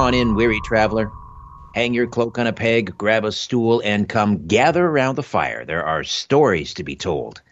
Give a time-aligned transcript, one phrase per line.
[0.00, 1.12] On in, weary traveler.
[1.74, 5.64] Hang your cloak on a peg, grab a stool, and come gather around the fire.
[5.64, 7.42] There are stories to be told,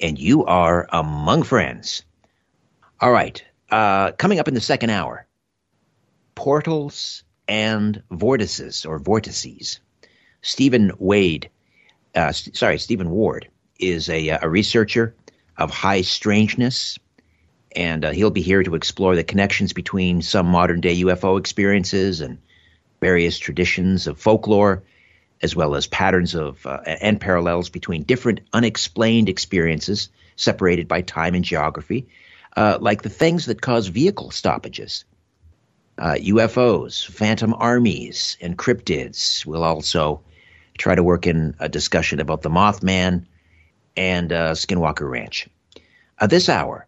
[0.00, 2.04] and you are among friends.
[3.00, 5.26] All right, uh, coming up in the second hour
[6.36, 9.80] portals and vortices, or vortices.
[10.42, 11.50] Stephen Wade,
[12.14, 13.48] uh, st- sorry, Stephen Ward,
[13.80, 15.16] is a, uh, a researcher
[15.56, 16.96] of high strangeness
[17.74, 22.20] and uh, he'll be here to explore the connections between some modern day UFO experiences
[22.20, 22.38] and
[23.00, 24.82] various traditions of folklore,
[25.42, 31.34] as well as patterns of uh, and parallels between different unexplained experiences separated by time
[31.34, 32.08] and geography,
[32.56, 35.04] uh, like the things that cause vehicle stoppages.
[35.98, 39.44] UFOs, uh, phantom armies, and cryptids.
[39.44, 40.22] We'll also
[40.78, 43.26] try to work in a discussion about the Mothman
[43.96, 45.48] and uh, Skinwalker Ranch.
[46.18, 46.86] Uh, this hour,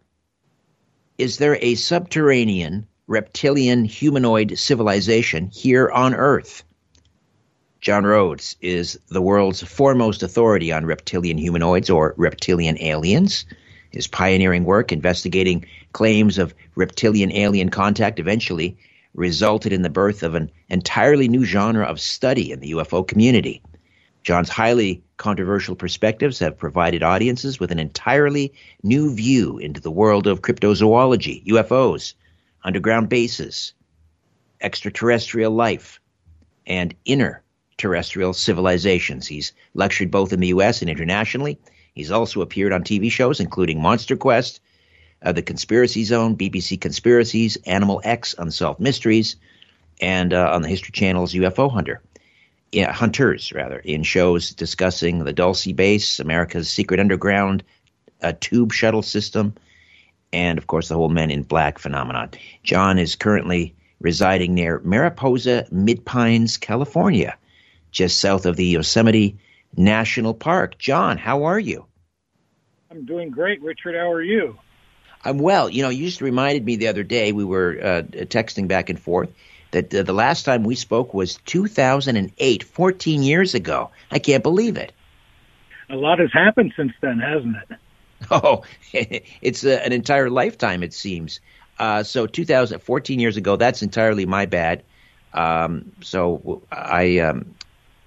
[1.21, 6.63] is there a subterranean reptilian humanoid civilization here on Earth?
[7.79, 13.45] John Rhodes is the world's foremost authority on reptilian humanoids or reptilian aliens.
[13.91, 18.75] His pioneering work investigating claims of reptilian alien contact eventually
[19.13, 23.61] resulted in the birth of an entirely new genre of study in the UFO community.
[24.23, 30.27] John's highly controversial perspectives have provided audiences with an entirely new view into the world
[30.27, 32.13] of cryptozoology, UFOs,
[32.63, 33.73] underground bases,
[34.61, 35.99] extraterrestrial life,
[36.67, 37.41] and inner
[37.77, 39.25] terrestrial civilizations.
[39.25, 41.57] He's lectured both in the US and internationally.
[41.95, 44.61] He's also appeared on TV shows including Monster Quest,
[45.23, 49.35] uh, The Conspiracy Zone, BBC Conspiracies, Animal X, Unsolved Mysteries,
[49.99, 52.01] and uh, on the History Channel's UFO Hunter
[52.71, 57.63] yeah, hunters rather in shows discussing the Dulce base, America's secret underground
[58.21, 59.53] uh, tube shuttle system,
[60.31, 62.29] and of course the whole Men in Black phenomenon.
[62.63, 67.37] John is currently residing near Mariposa Mid Pines, California,
[67.91, 69.37] just south of the Yosemite
[69.75, 70.77] National Park.
[70.77, 71.85] John, how are you?
[72.89, 73.95] I'm doing great, Richard.
[73.95, 74.57] How are you?
[75.23, 75.69] I'm well.
[75.69, 78.99] You know, you just reminded me the other day we were uh, texting back and
[78.99, 79.29] forth
[79.71, 83.91] that uh, the last time we spoke was 2008, 14 years ago.
[84.11, 84.93] I can't believe it.
[85.89, 87.77] A lot has happened since then, hasn't it?
[88.29, 91.39] Oh, it's a, an entire lifetime, it seems.
[91.79, 94.83] Uh, so 2014 years ago, that's entirely my bad.
[95.33, 97.55] Um, so I, um,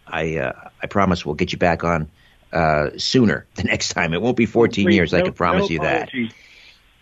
[0.06, 2.08] I, uh, I promise we'll get you back on
[2.52, 4.14] uh, sooner the next time.
[4.14, 5.12] It won't be 14 Please, years.
[5.12, 6.10] No, I can promise no you that.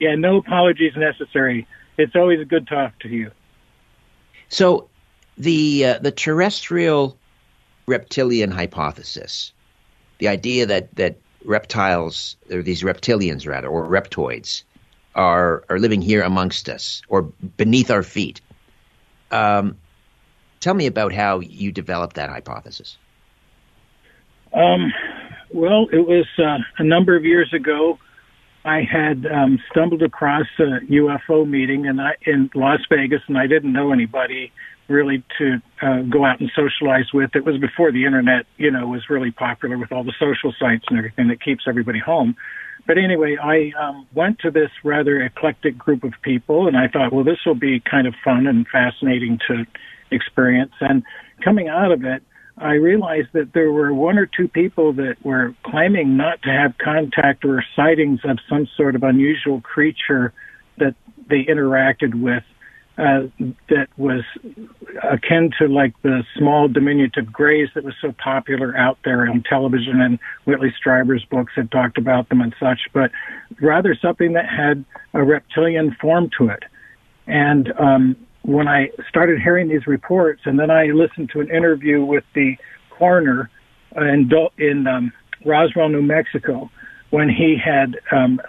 [0.00, 1.66] Yeah, no apologies necessary.
[1.98, 3.30] It's always a good talk to you.
[4.52, 4.90] So
[5.38, 7.16] the uh, the terrestrial
[7.86, 9.50] reptilian hypothesis,
[10.18, 14.62] the idea that that reptiles or these reptilians rather or reptoids
[15.14, 17.22] are are living here amongst us or
[17.56, 18.42] beneath our feet.
[19.30, 19.78] Um,
[20.60, 22.98] tell me about how you developed that hypothesis.
[24.52, 24.92] Um,
[25.54, 27.98] well, it was uh, a number of years ago.
[28.64, 33.46] I had um, stumbled across a UFO meeting and I, in Las Vegas, and I
[33.46, 34.52] didn't know anybody
[34.88, 37.30] really to uh, go out and socialize with.
[37.34, 40.84] It was before the internet, you know, was really popular with all the social sites
[40.88, 42.36] and everything that keeps everybody home.
[42.86, 47.12] But anyway, I um, went to this rather eclectic group of people, and I thought,
[47.12, 49.64] well, this will be kind of fun and fascinating to
[50.10, 50.72] experience.
[50.80, 51.04] And
[51.44, 52.22] coming out of it,
[52.58, 56.76] I realized that there were one or two people that were claiming not to have
[56.78, 60.32] contact or sightings of some sort of unusual creature
[60.78, 60.94] that
[61.28, 62.44] they interacted with
[62.98, 63.22] uh,
[63.70, 64.22] that was
[65.02, 70.00] akin to like the small diminutive grays that was so popular out there on television
[70.00, 73.10] and Whitley Strieber's books had talked about them and such, but
[73.60, 74.84] rather something that had
[75.14, 76.64] a reptilian form to it.
[77.26, 82.04] And um, when I started hearing these reports, and then I listened to an interview
[82.04, 82.56] with the
[82.90, 83.50] coroner
[83.96, 85.12] in in um,
[85.44, 86.70] Roswell, New Mexico,
[87.10, 88.40] when he had um,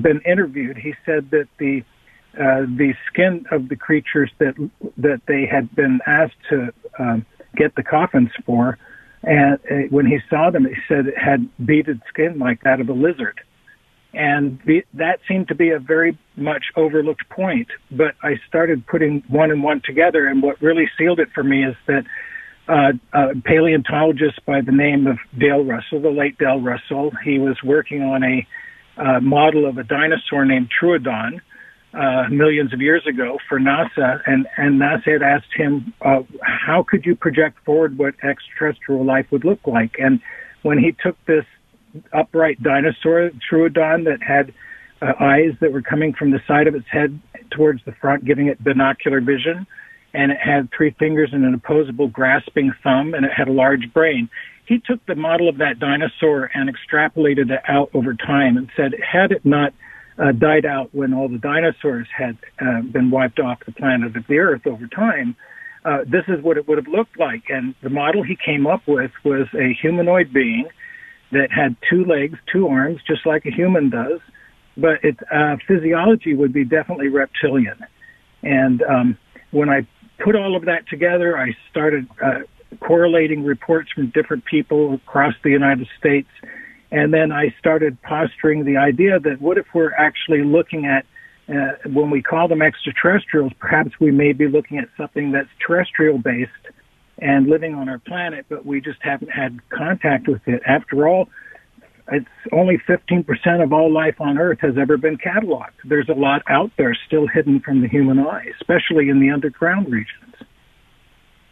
[0.00, 1.82] been interviewed, he said that the
[2.34, 4.54] uh, the skin of the creatures that
[4.96, 7.24] that they had been asked to um,
[7.56, 8.78] get the coffins for,
[9.22, 12.88] and uh, when he saw them, he said it had beaded skin like that of
[12.88, 13.40] a lizard
[14.16, 17.68] And the, that seemed to be a very much overlooked point.
[17.90, 21.64] But I started putting one and one together, and what really sealed it for me
[21.64, 22.04] is that
[22.66, 27.56] uh, a paleontologist by the name of Dale Russell, the late Dale Russell, he was
[27.62, 28.46] working on a
[28.96, 31.40] uh, model of a dinosaur named Troodon
[31.92, 36.82] uh, millions of years ago for NASA, and, and NASA had asked him, uh, how
[36.82, 39.96] could you project forward what extraterrestrial life would look like?
[39.98, 40.20] And
[40.62, 41.44] when he took this
[42.12, 44.52] upright dinosaur, Troodon, that had
[45.02, 47.18] uh, eyes that were coming from the side of its head
[47.50, 49.66] towards the front, giving it binocular vision,
[50.14, 53.92] and it had three fingers and an opposable grasping thumb, and it had a large
[53.92, 54.28] brain.
[54.66, 58.94] He took the model of that dinosaur and extrapolated it out over time and said,
[59.00, 59.72] had it not
[60.18, 64.26] uh, died out when all the dinosaurs had uh, been wiped off the planet of
[64.26, 65.36] the Earth over time,
[65.84, 67.44] uh, this is what it would have looked like.
[67.48, 70.66] And the model he came up with was a humanoid being
[71.32, 74.20] that had two legs, two arms, just like a human does,
[74.76, 77.78] but its uh, physiology would be definitely reptilian.
[78.42, 79.18] And um,
[79.50, 79.86] when I
[80.22, 82.40] put all of that together, I started uh,
[82.80, 86.28] correlating reports from different people across the United States
[86.90, 91.04] and then I started posturing the idea that what if we're actually looking at,
[91.48, 96.18] uh, when we call them extraterrestrials, perhaps we may be looking at something that's terrestrial
[96.18, 96.50] based
[97.18, 100.62] and living on our planet, but we just haven't had contact with it.
[100.66, 101.28] After all,
[102.12, 105.72] it's only 15% of all life on Earth has ever been cataloged.
[105.84, 109.90] There's a lot out there still hidden from the human eye, especially in the underground
[109.90, 110.34] regions.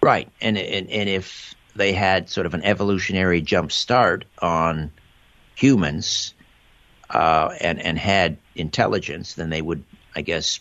[0.02, 0.30] Right.
[0.40, 4.92] And, and, and if they had sort of an evolutionary jump start on
[5.54, 6.34] humans
[7.10, 9.84] uh, and and had intelligence, then they would,
[10.14, 10.60] I guess,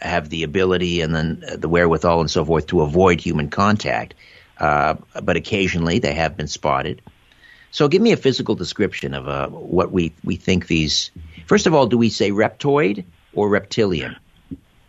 [0.00, 4.14] have the ability and then the wherewithal and so forth to avoid human contact.
[4.58, 7.00] Uh, but occasionally they have been spotted.
[7.70, 11.10] So, give me a physical description of uh, what we we think these.
[11.46, 13.04] First of all, do we say reptoid
[13.34, 14.16] or reptilian?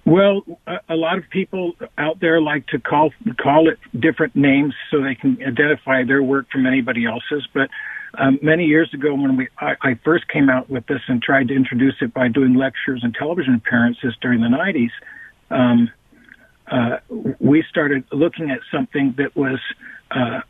[0.05, 0.43] Well,
[0.87, 5.13] a lot of people out there like to call call it different names so they
[5.13, 7.47] can identify their work from anybody else's.
[7.53, 7.69] But
[8.17, 11.49] um, many years ago, when we I, I first came out with this and tried
[11.49, 14.91] to introduce it by doing lectures and television appearances during the 90s,
[15.51, 15.91] um,
[16.71, 16.97] uh,
[17.39, 19.59] we started looking at something that was
[20.11, 20.41] uh,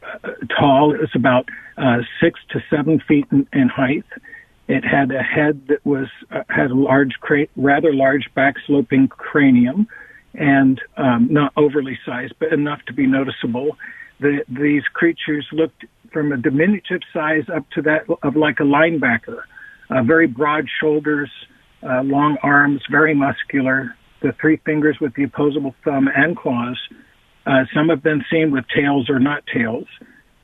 [0.58, 0.94] tall.
[0.94, 1.48] It was about
[1.78, 4.06] uh, six to seven feet in, in height.
[4.68, 9.88] It had a head that was uh, had a large, cra- rather large back-sloping cranium,
[10.34, 13.78] and um, not overly sized, but enough to be noticeable.
[14.20, 19.42] The, these creatures looked from a diminutive size up to that of like a linebacker.
[19.90, 21.30] Uh, very broad shoulders,
[21.84, 23.96] uh, long arms, very muscular.
[24.22, 26.78] The three fingers with the opposable thumb and claws.
[27.46, 29.88] Uh, some have been seen with tails or not tails,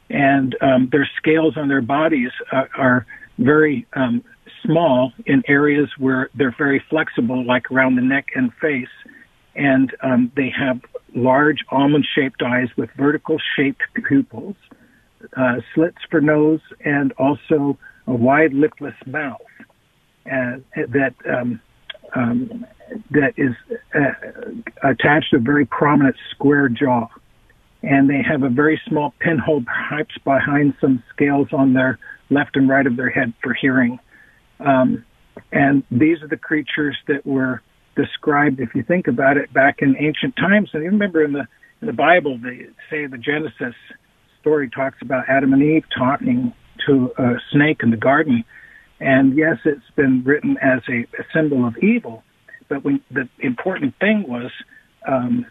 [0.10, 3.06] and um, their scales on their bodies uh, are
[3.38, 4.24] very um,
[4.64, 8.88] small in areas where they're very flexible, like around the neck and face.
[9.56, 10.82] And um, they have
[11.14, 14.56] large almond shaped eyes with vertical shaped pupils
[15.36, 17.78] uh, slits for nose, and also
[18.08, 19.42] a wide lipless mouth
[20.26, 21.60] uh, that um,
[22.16, 22.66] um,
[23.12, 23.56] that is
[23.94, 27.08] uh, attached to a very prominent square jaw.
[27.84, 32.00] And they have a very small pinhole, perhaps behind some scales on their
[32.32, 34.00] left and right of their head for hearing.
[34.60, 35.06] Um,
[35.52, 37.62] and these are the creatures that were
[37.96, 40.70] described, if you think about it, back in ancient times.
[40.74, 41.48] And you remember in the
[41.82, 43.76] in the Bible, they say the Genesis
[44.46, 46.54] story talks about Adam and Eve talking
[46.86, 48.46] to a snake in the garden.
[49.00, 52.24] And yes, it's been written as a, a symbol of evil,
[52.70, 54.52] but when, the important thing was
[55.08, 55.48] um,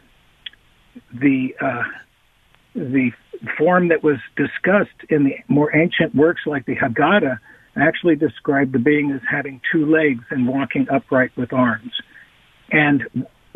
[1.12, 1.82] the uh,
[2.76, 3.10] the
[3.58, 7.38] form that was discussed in the more ancient works like the Haggadah
[7.76, 11.92] actually described the being as having two legs and walking upright with arms.
[12.70, 13.02] And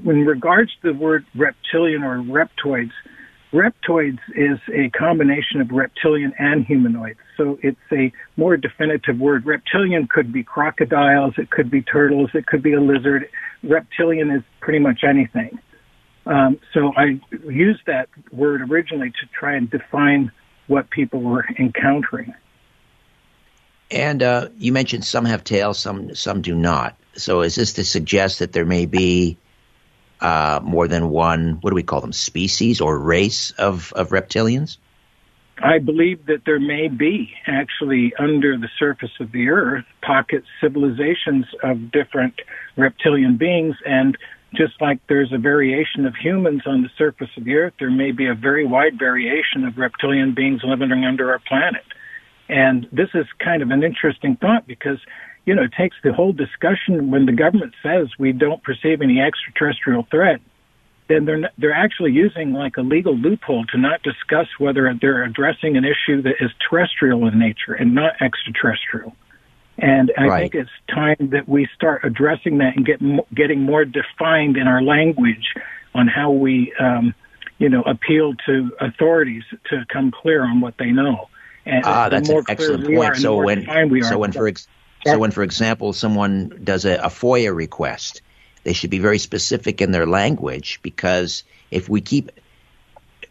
[0.04, 2.92] in regards to the word reptilian or reptoids,
[3.52, 9.47] Reptoids is a combination of reptilian and humanoid, so it's a more definitive word.
[9.47, 13.28] Reptilian could be crocodiles, it could be turtles, it could be a lizard.
[13.62, 15.59] Reptilian is pretty much anything.
[16.26, 20.31] Um, so I used that word originally to try and define
[20.67, 22.35] what people were encountering.
[23.90, 26.97] And uh, you mentioned some have tails, some some do not.
[27.14, 29.38] So is this to suggest that there may be
[30.20, 34.78] uh, more than one, what do we call them, species or race of, of reptilians?
[35.62, 41.46] I believe that there may be actually under the surface of the earth pocket civilizations
[41.62, 42.40] of different
[42.76, 43.75] reptilian beings.
[43.84, 44.16] And
[44.54, 48.12] just like there's a variation of humans on the surface of the earth, there may
[48.12, 51.84] be a very wide variation of reptilian beings living under our planet.
[52.48, 54.98] And this is kind of an interesting thought because
[55.47, 59.21] you know, it takes the whole discussion when the government says we don't perceive any
[59.21, 60.40] extraterrestrial threat,
[61.09, 65.76] then they're they're actually using like a legal loophole to not discuss whether they're addressing
[65.76, 69.16] an issue that is terrestrial in nature and not extraterrestrial.
[69.78, 70.52] And I Right.
[70.52, 73.00] think it's time that we start addressing that and get
[73.35, 75.54] getting more defined in our language
[75.95, 77.14] on how we, um,
[77.59, 81.28] you know, appeal to authorities to come clear on what they know.
[81.64, 83.16] And Ah, that's an excellent point.
[83.16, 84.68] So when we are, so when for ex-
[85.07, 88.23] so when for example someone does a, a FOIA request,
[88.64, 92.33] they should be very specific in their language because if we keep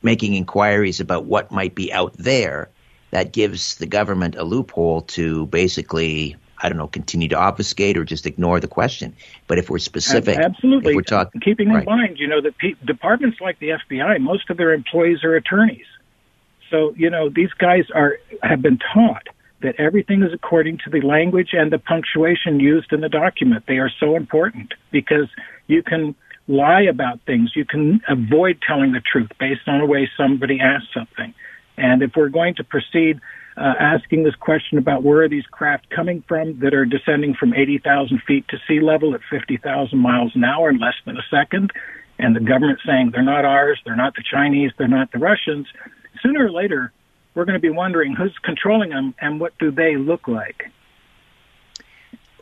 [0.02, 2.70] making inquiries about what might be out there,
[3.12, 8.04] that gives the government a loophole to basically I don't know continue to obfuscate or
[8.04, 9.16] just ignore the question.
[9.48, 10.92] But if we're specific, Absolutely.
[10.92, 11.84] if we're talking Keeping right.
[11.84, 15.36] in mind, you know, that pe- departments like the FBI, most of their employees are
[15.36, 15.86] attorneys.
[16.72, 19.28] So, you know, these guys are have been taught
[19.62, 23.64] that everything is according to the language and the punctuation used in the document.
[23.68, 25.28] They are so important because
[25.68, 26.16] you can
[26.48, 27.52] lie about things.
[27.56, 31.34] You can avoid telling the truth based on the way somebody asked something.
[31.78, 33.20] And if we're going to proceed
[33.58, 37.54] uh, asking this question about where are these craft coming from that are descending from
[37.54, 41.72] 80,000 feet to sea level at 50,000 miles an hour in less than a second,
[42.20, 45.68] and the government saying they're not ours, they're not the Chinese, they're not the Russians,
[46.22, 46.92] sooner or later
[47.38, 50.72] we're going to be wondering who's controlling them and what do they look like.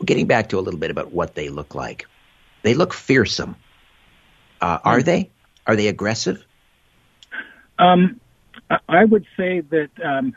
[0.02, 2.06] Getting back to a little bit about what they look like,
[2.62, 3.56] they look fearsome.
[4.58, 5.30] Uh, are they?
[5.66, 6.42] Are they aggressive?
[7.78, 8.18] Um,
[8.88, 10.34] I- would say that um,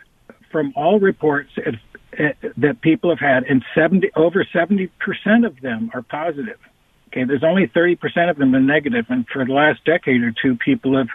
[0.51, 1.75] from all reports it,
[2.11, 6.59] it, that people have had, and 70 over 70 percent of them are positive.
[7.07, 10.33] Okay, there's only 30 percent of them are negative, and for the last decade or
[10.33, 11.07] two, people have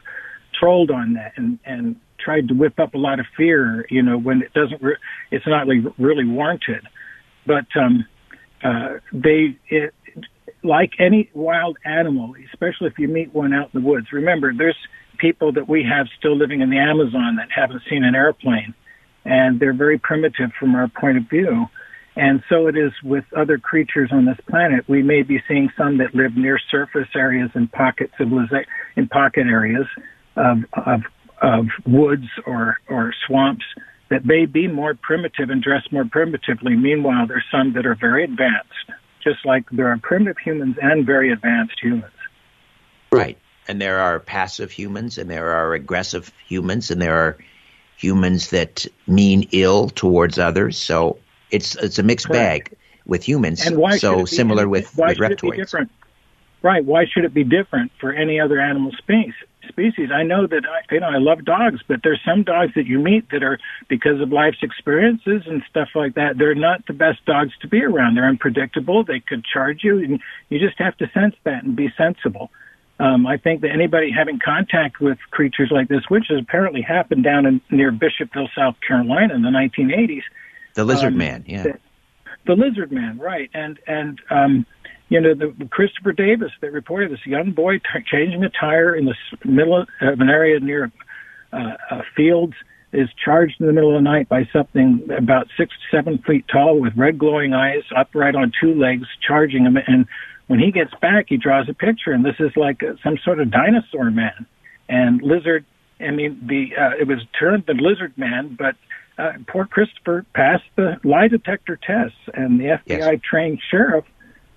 [0.59, 3.87] trolled on that and and tried to whip up a lot of fear.
[3.91, 4.97] You know, when it doesn't, re-
[5.31, 6.87] it's not really, really warranted.
[7.47, 8.07] But um,
[8.63, 9.95] uh, they, it,
[10.63, 14.07] like any wild animal, especially if you meet one out in the woods.
[14.13, 14.77] Remember, there's
[15.19, 18.75] people that we have still living in the Amazon that haven't seen an airplane,
[19.25, 21.67] and they're very primitive from our point of view.
[22.17, 24.89] And so it is with other creatures on this planet.
[24.89, 28.67] We may be seeing some that live near surface areas and pocket civilization
[28.97, 29.87] in pocket areas
[30.37, 31.01] of, of
[31.45, 33.65] of woods or or swamps
[34.09, 36.77] that may be more primitive and dress more primitively.
[36.77, 38.91] Meanwhile, there's some that are very advanced,
[39.23, 42.13] just like there are primitive humans and very advanced humans.
[43.11, 43.39] Right.
[43.67, 47.39] And there are passive humans and there are aggressive humans and there are
[47.97, 50.77] humans that mean ill towards others.
[50.77, 51.19] So
[51.51, 52.71] it's it's a mixed Correct.
[52.71, 53.67] bag with humans.
[53.67, 55.57] And why so similar with, why with should it be reptoids.
[55.57, 55.91] different?
[56.63, 56.85] Right.
[56.85, 59.35] Why should it be different for any other animal species?
[59.69, 60.11] Species.
[60.13, 62.99] I know that I, you know I love dogs, but there's some dogs that you
[62.99, 66.39] meet that are because of life's experiences and stuff like that.
[66.39, 68.15] They're not the best dogs to be around.
[68.17, 69.05] They're unpredictable.
[69.05, 72.51] They could charge you, and you just have to sense that and be sensible.
[73.01, 77.25] Um, I think that anybody having contact with creatures like this, which has apparently happened
[77.25, 80.23] down in, near Bishopville, South Carolina, in the 1980s,
[80.75, 81.63] The lizard um, man, yeah.
[81.65, 81.79] the-
[82.47, 83.49] the lizard man, right?
[83.55, 84.67] And and um,
[85.09, 89.05] you know the Christopher Davis that reported this young boy t- changing a tire in
[89.05, 90.91] the middle of an area near
[91.53, 92.55] uh, uh, fields
[92.93, 96.81] is charged in the middle of the night by something about six seven feet tall
[96.81, 99.77] with red glowing eyes, upright on two legs, charging him.
[99.77, 100.07] And
[100.47, 103.41] when he gets back, he draws a picture, and this is like uh, some sort
[103.41, 104.47] of dinosaur man
[104.89, 105.65] and lizard.
[106.01, 108.77] I mean, the uh, it was termed the lizard man, but
[109.19, 114.05] uh, poor Christopher passed the lie detector tests, and the FBI trained sheriff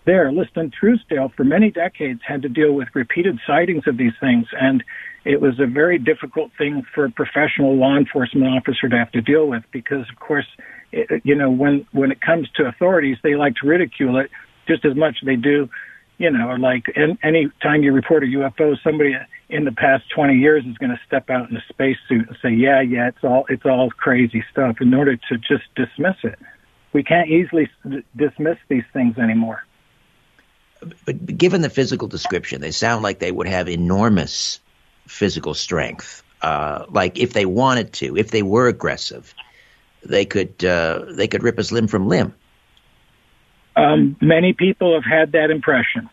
[0.07, 4.47] there, Liston Truesdale, for many decades had to deal with repeated sightings of these things,
[4.59, 4.83] and
[5.25, 9.21] it was a very difficult thing for a professional law enforcement officer to have to
[9.21, 10.47] deal with because, of course,
[10.91, 14.31] it, you know, when when it comes to authorities, they like to ridicule it
[14.67, 15.69] just as much as they do.
[16.17, 19.15] You know, like an, any time you report a UFO, somebody
[19.49, 22.49] in the past 20 years is going to step out in a spacesuit and say,
[22.49, 26.39] "Yeah, yeah, it's all it's all crazy stuff," in order to just dismiss it.
[26.93, 27.69] We can't easily
[28.15, 29.66] dismiss these things anymore.
[31.05, 34.59] But given the physical description, they sound like they would have enormous
[35.07, 36.23] physical strength.
[36.41, 39.33] Uh, like if they wanted to, if they were aggressive,
[40.03, 42.33] they could uh, they could rip us limb from limb.
[43.75, 46.09] Um, many people have had that impression.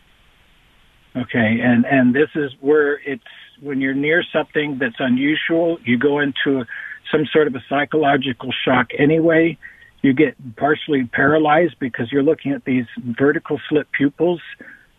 [1.15, 3.23] Okay, and and this is where it's
[3.61, 6.65] when you're near something that's unusual, you go into
[7.11, 9.57] some sort of a psychological shock anyway.
[10.05, 12.85] You get partially paralyzed because you're looking at these
[13.17, 14.39] vertical slit pupils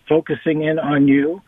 [0.08, 1.42] focusing in on you.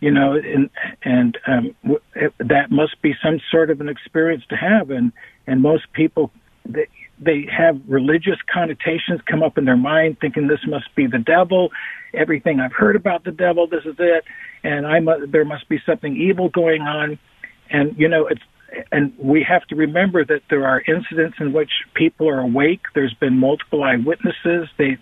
[0.00, 0.68] You know, and
[1.04, 1.76] and um,
[2.16, 5.12] it, that must be some sort of an experience to have, and
[5.46, 6.32] and most people,
[6.66, 6.88] they,
[7.20, 11.70] they have religious connotations come up in their mind, thinking this must be the devil.
[12.14, 14.24] Everything I've heard about the devil, this is it,
[14.64, 17.16] and I mu- there must be something evil going on.
[17.70, 18.42] And you know, it's
[18.92, 22.82] and we have to remember that there are incidents in which people are awake.
[22.94, 24.68] There's been multiple eyewitnesses.
[24.78, 24.96] They,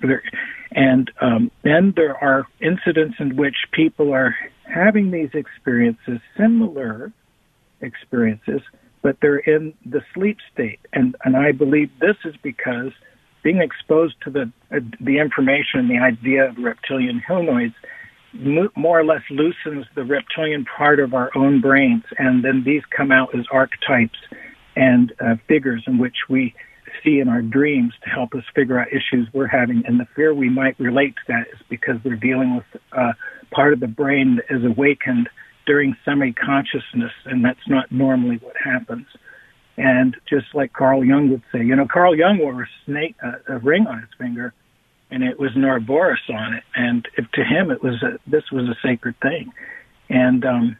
[0.72, 7.12] and um, then there are incidents in which people are having these experiences, similar
[7.80, 8.60] experiences,
[9.02, 10.80] but they're in the sleep state.
[10.92, 12.92] And and I believe this is because
[13.42, 17.74] being exposed to the uh, the information, the idea of reptilian humanoids
[18.34, 23.12] more or less loosens the reptilian part of our own brains, and then these come
[23.12, 24.18] out as archetypes
[24.74, 26.54] and uh, figures in which we
[27.02, 29.82] see in our dreams to help us figure out issues we're having.
[29.86, 33.12] And the fear we might relate to that is because we're dealing with uh,
[33.50, 35.28] part of the brain that is awakened
[35.66, 39.06] during semi-consciousness, and that's not normally what happens.
[39.76, 43.54] And just like Carl Jung would say, you know, Carl Jung wore a snake, uh,
[43.54, 44.52] a ring on his finger,
[45.12, 46.64] and it was an Ouroboros on it.
[46.75, 49.52] And if, to him, it was a, this was a sacred thing.
[50.09, 50.76] And um,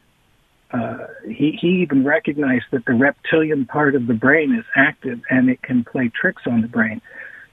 [0.73, 5.51] uh, he, he even recognized that the reptilian part of the brain is active and
[5.51, 7.03] it can play tricks on the brain.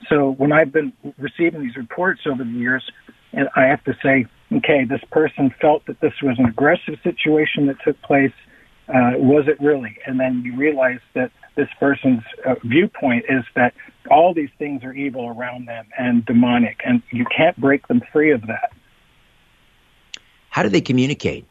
[0.08, 2.90] So when I've been receiving these reports over the years,
[3.34, 7.68] and I have to say, okay, this person felt that this was an aggressive situation
[7.68, 8.32] that took place.
[8.88, 9.98] Uh, was it really?
[10.08, 13.74] And then you realize that this person's uh, viewpoint is that
[14.10, 18.32] all these things are evil around them and demonic, and you can't break them free
[18.32, 18.72] of that.
[20.50, 21.46] How do they communicate?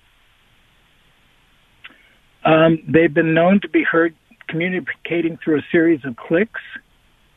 [2.45, 4.15] Um, they've been known to be heard
[4.49, 6.61] communicating through a series of clicks,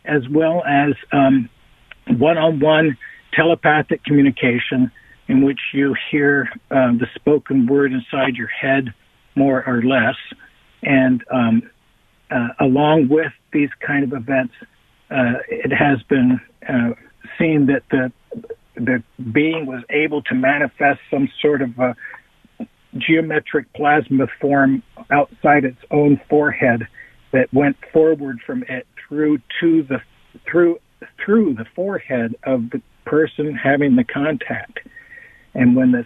[0.06, 1.50] as well as um,
[2.08, 2.98] one-on-one
[3.34, 4.92] telepathic communication,
[5.28, 8.94] in which you hear um, the spoken word inside your head,
[9.36, 10.16] more or less,
[10.84, 11.70] and um,
[12.32, 14.54] uh, along with these kind of events,
[15.12, 16.92] uh, it has been uh,
[17.38, 18.12] seen that the
[18.76, 21.96] the being was able to manifest some sort of a
[22.98, 26.88] geometric plasma form outside its own forehead
[27.32, 30.02] that went forward from it through to the
[30.50, 30.80] through
[31.24, 34.80] through the forehead of the person having the contact.
[35.54, 36.06] And when this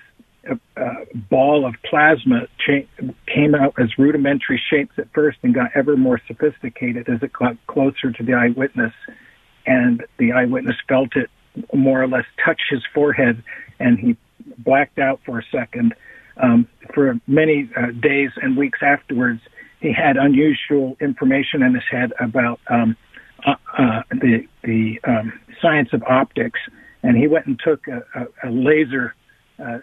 [1.29, 2.87] ball of plasma cha-
[3.27, 7.55] came out as rudimentary shapes at first and got ever more sophisticated as it got
[7.67, 8.93] closer to the eyewitness.
[9.65, 11.29] And the eyewitness felt it
[11.73, 13.43] more or less touch his forehead,
[13.79, 14.17] and he
[14.59, 15.95] blacked out for a second.
[16.37, 19.41] Um, for many uh, days and weeks afterwards,
[19.79, 22.97] he had unusual information in his head about um,
[23.45, 26.59] uh, uh, the the um, science of optics,
[27.03, 29.15] and he went and took a, a, a laser
[29.59, 29.79] uh,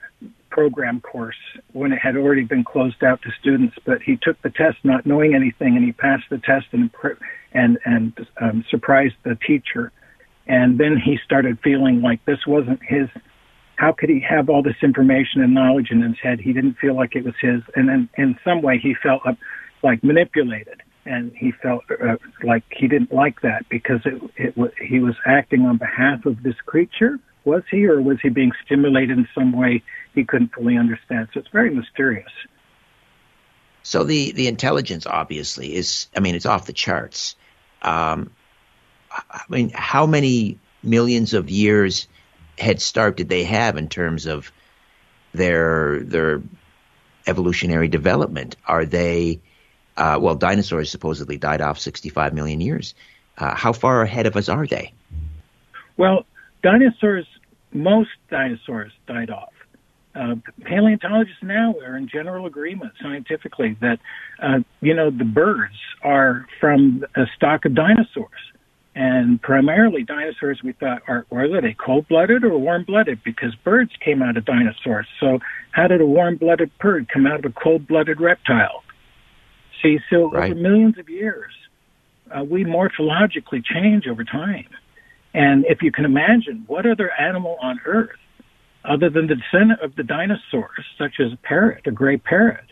[0.53, 1.37] program course
[1.73, 3.75] when it had already been closed out to students.
[3.85, 6.91] But he took the test not knowing anything, and he passed the test and
[7.53, 9.91] and and um, surprised the teacher.
[10.47, 13.09] And then he started feeling like this wasn't his.
[13.77, 16.39] How could he have all this information and knowledge in his head?
[16.39, 19.23] He didn't feel like it was his, and then in some way he felt
[19.83, 25.01] like manipulated, and he felt uh, like he didn't like that because it, it he
[25.01, 29.29] was acting on behalf of this creature was he, or was he being stimulated in
[29.35, 29.83] some way
[30.15, 31.29] he couldn't fully understand?
[31.33, 32.31] So it's very mysterious.
[33.83, 37.35] So the the intelligence obviously is, I mean, it's off the charts.
[37.83, 38.31] Um,
[39.11, 42.07] I mean, how many millions of years
[42.59, 44.53] head start did they have in terms of
[45.33, 46.43] their their
[47.27, 48.57] evolutionary development?
[48.67, 49.41] Are they
[49.97, 52.95] uh, well, dinosaurs supposedly died off 65 million years.
[53.37, 54.93] Uh, how far ahead of us are they?
[55.97, 56.25] Well,
[56.63, 57.27] dinosaurs,
[57.75, 59.53] most dinosaurs died off.
[60.15, 63.99] Uh, paleontologists now are in general agreement scientifically that,
[64.43, 68.29] uh, you know, the birds are from a stock of dinosaurs.
[68.95, 73.25] And primarily dinosaurs we thought are, were they cold-blooded or warm-blooded?
[73.25, 75.07] Because birds came out of dinosaurs.
[75.19, 75.39] So
[75.71, 78.85] how did a warm-blooded bird come out of a cold-blooded reptile?
[79.83, 80.53] See, so right.
[80.53, 81.53] over millions of years,
[82.31, 84.69] uh, we morphologically change over time.
[85.35, 88.11] And if you can imagine, what other animal on Earth,
[88.85, 92.67] other than the descendant of the dinosaurs, such as a parrot, a gray parrot,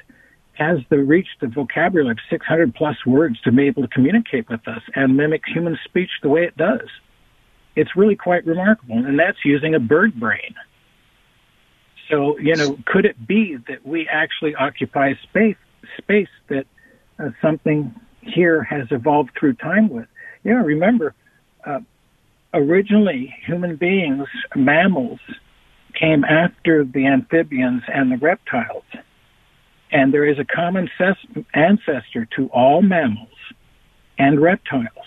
[0.55, 4.67] has the reached the vocabulary of 600 plus words to be able to communicate with
[4.69, 6.87] us and mimic human speech the way it does?
[7.77, 10.55] It's really quite remarkable, and that's using a bird brain.
[12.11, 15.57] So, you know, could it be that we actually occupy space
[15.97, 16.67] space that
[17.19, 20.09] uh, something here has evolved through time with?
[20.43, 21.15] You know, remember,
[21.65, 21.81] uh,
[22.55, 25.21] originally human beings, mammals,
[25.99, 28.85] came after the amphibians and the reptiles.
[29.93, 33.29] And there is a common ses- ancestor to all mammals
[34.19, 35.07] and reptiles.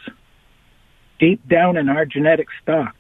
[1.20, 2.96] deep down in our genetic stock,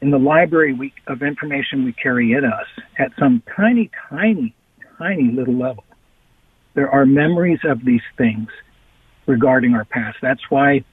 [0.00, 2.66] in the library we, of information we carry in us,
[2.98, 4.54] at some tiny, tiny,
[4.98, 5.84] tiny little level,
[6.74, 8.48] there are memories of these things
[9.26, 10.18] regarding our past.
[10.22, 10.84] That's why,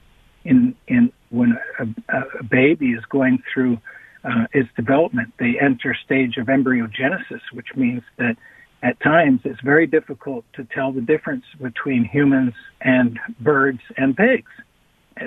[0.44, 3.78] in in when a, a baby is going through
[4.24, 8.36] uh, its development, they enter stage of embryogenesis, which means that
[8.82, 14.50] at times it's very difficult to tell the difference between humans and birds and pigs.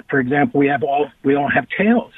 [0.09, 2.13] For example, we have all we all have tails,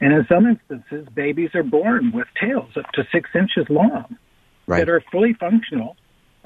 [0.00, 4.16] and in some instances, babies are born with tails up to six inches long
[4.66, 4.80] right.
[4.80, 5.96] that are fully functional.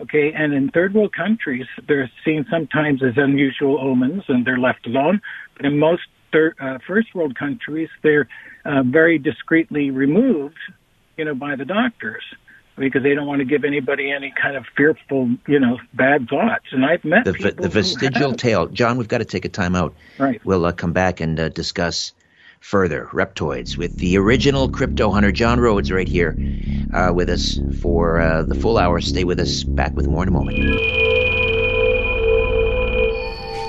[0.01, 4.87] Okay, and in third world countries, they're seen sometimes as unusual omens, and they're left
[4.87, 5.21] alone.
[5.57, 6.03] But in most
[6.35, 8.29] third, uh, first world countries, they're
[8.65, 10.59] uh, very discreetly removed,
[11.17, 12.23] you know, by the doctors
[12.77, 16.67] because they don't want to give anybody any kind of fearful, you know, bad thoughts.
[16.73, 18.67] And I've met the, people the vestigial tail.
[18.67, 19.95] John, we've got to take a time out.
[20.19, 20.45] Right.
[20.45, 22.13] We'll uh, come back and uh, discuss
[22.59, 26.37] further reptoids with the original crypto hunter John Rhodes right here
[26.93, 29.01] uh, with us for uh, the full hour.
[29.01, 29.63] Stay with us.
[29.63, 30.59] Back with more in a moment.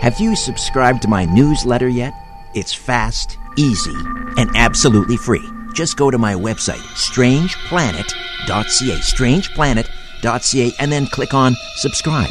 [0.02, 2.14] Have you subscribed to my newsletter yet?
[2.56, 3.96] It's fast, easy,
[4.38, 5.44] and absolutely free.
[5.74, 8.14] Just go to my website, strangeplanet.ca,
[8.48, 12.30] strangeplanet.ca, and then click on subscribe.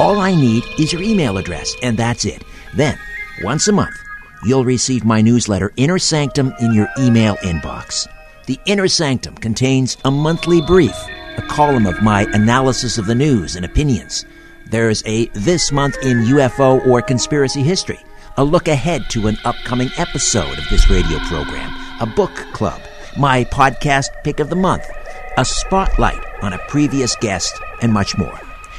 [0.00, 2.42] All I need is your email address, and that's it.
[2.74, 2.98] Then,
[3.44, 3.94] once a month,
[4.44, 8.08] you'll receive my newsletter, Inner Sanctum, in your email inbox.
[8.46, 10.96] The Inner Sanctum contains a monthly brief,
[11.36, 14.26] a column of my analysis of the news and opinions.
[14.66, 18.00] There's a This Month in UFO or Conspiracy History
[18.36, 22.80] a look ahead to an upcoming episode of this radio program, a book club,
[23.16, 24.88] my podcast pick of the month,
[25.36, 28.38] a spotlight on a previous guest, and much more.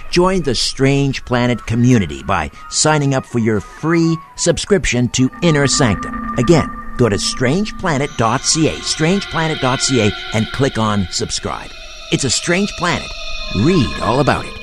[0.10, 6.36] Join the Strange Planet community by signing up for your free subscription to Inner Sanctum.
[6.38, 11.72] Again, go to strangeplanet.ca, strangeplanet.ca, and click on subscribe.
[12.12, 13.08] It's a strange planet.
[13.56, 14.61] Read all about it.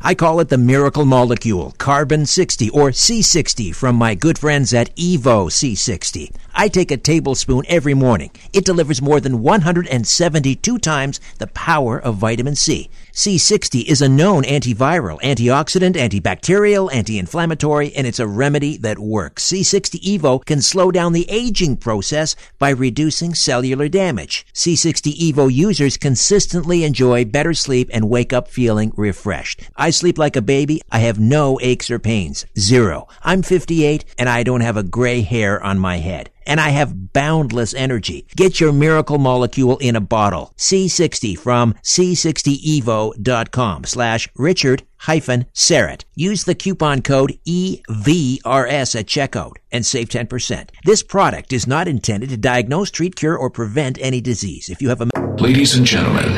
[0.00, 4.94] I call it the miracle molecule, carbon 60 or C60 from my good friends at
[4.94, 6.30] Evo C60.
[6.54, 8.30] I take a tablespoon every morning.
[8.52, 12.90] It delivers more than 172 times the power of vitamin C.
[13.12, 19.50] C60 is a known antiviral, antioxidant, antibacterial, anti-inflammatory, and it's a remedy that works.
[19.50, 24.46] C60 Evo can slow down the aging process by reducing cellular damage.
[24.54, 29.62] C60 Evo users consistently enjoy better sleep and wake up feeling refreshed.
[29.76, 30.82] I sleep like a baby.
[30.90, 32.46] I have no aches or pains.
[32.58, 33.08] Zero.
[33.22, 37.12] I'm 58 and I don't have a gray hair on my head and I have
[37.12, 38.26] boundless energy.
[38.34, 40.54] Get your miracle molecule in a bottle.
[40.56, 46.04] C60 from c60evo.com slash Richard hyphen Syrett.
[46.16, 50.70] Use the coupon code EVRS at checkout and save 10%.
[50.84, 54.68] This product is not intended to diagnose, treat, cure, or prevent any disease.
[54.68, 55.08] If you have a...
[55.40, 56.32] Ladies and gentlemen,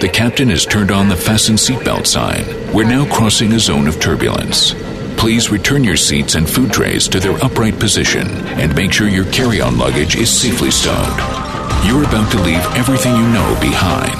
[0.00, 2.44] the captain has turned on the fasten seatbelt sign.
[2.72, 4.74] We're now crossing a zone of turbulence.
[5.20, 9.26] Please return your seats and food trays to their upright position and make sure your
[9.26, 10.96] carry on luggage is safely stowed.
[11.84, 14.16] You're about to leave everything you know behind.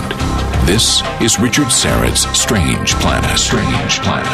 [0.69, 3.39] This is Richard Syrett's Strange Planet.
[3.39, 4.29] Strange Planet.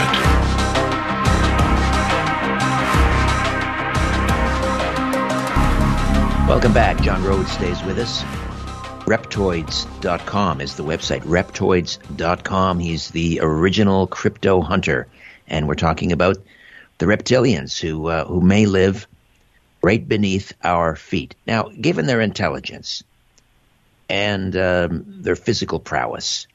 [6.48, 7.00] Welcome back.
[7.00, 8.24] John Rhodes stays with us.
[9.04, 11.22] Reptoids.com is the website.
[11.22, 12.80] Reptoids.com.
[12.80, 15.06] He's the original crypto hunter.
[15.46, 16.38] And we're talking about
[16.98, 19.06] the reptilians who uh, who may live
[19.82, 21.34] right beneath our feet.
[21.46, 23.04] Now, given their intelligence
[24.08, 26.46] and um, their physical prowess,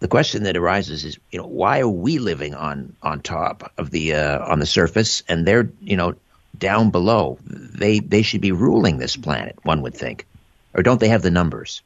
[0.00, 3.90] the question that arises is, you know, why are we living on on top of
[3.90, 6.14] the uh, on the surface and they're you know
[6.58, 7.38] down below?
[7.44, 9.58] They they should be ruling this planet.
[9.62, 10.26] One would think,
[10.74, 11.82] or don't they have the numbers?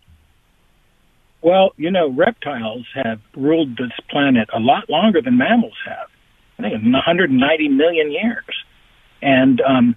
[1.42, 6.08] Well, you know, reptiles have ruled this planet a lot longer than mammals have.
[6.58, 8.44] I think 190 million years.
[9.22, 9.96] And um,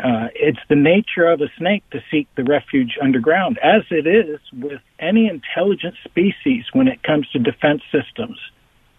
[0.00, 4.40] uh, it's the nature of a snake to seek the refuge underground, as it is
[4.52, 8.38] with any intelligent species when it comes to defense systems.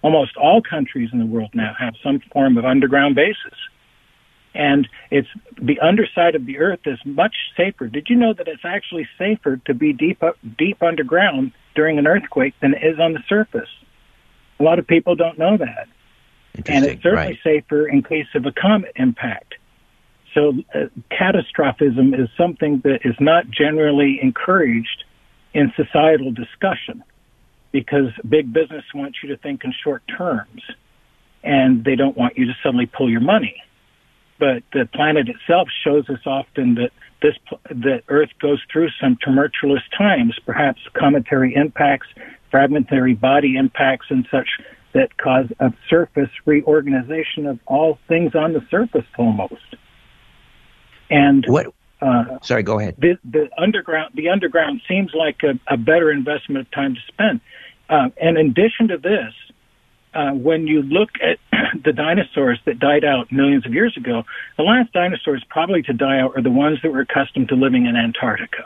[0.01, 3.57] Almost all countries in the world now have some form of underground bases.
[4.53, 5.27] And it's
[5.61, 7.87] the underside of the earth is much safer.
[7.87, 12.07] Did you know that it's actually safer to be deep up, deep underground during an
[12.07, 13.67] earthquake than it is on the surface?
[14.59, 15.89] A lot of people don't know that
[16.67, 17.39] and it's certainly right.
[17.43, 19.55] safer in case of a comet impact.
[20.33, 25.05] So, uh, catastrophism is something that is not generally encouraged
[25.53, 27.03] in societal discussion
[27.71, 30.61] because big business wants you to think in short terms
[31.43, 33.61] and they don't want you to suddenly pull your money.
[34.37, 36.91] but the planet itself shows us often that
[37.21, 37.35] this
[37.69, 42.07] that Earth goes through some tumultuous times, perhaps cometary impacts,
[42.51, 44.49] fragmentary body impacts, and such
[44.95, 49.75] that cause a surface reorganization of all things on the surface almost.
[51.09, 51.67] And what?
[52.01, 52.95] Uh, Sorry, go ahead.
[52.97, 57.41] The, the underground, the underground seems like a, a better investment of time to spend.
[57.89, 59.33] Uh, and in addition to this,
[60.13, 61.39] uh, when you look at
[61.83, 64.23] the dinosaurs that died out millions of years ago,
[64.55, 67.85] the last dinosaurs probably to die out are the ones that were accustomed to living
[67.85, 68.63] in Antarctica.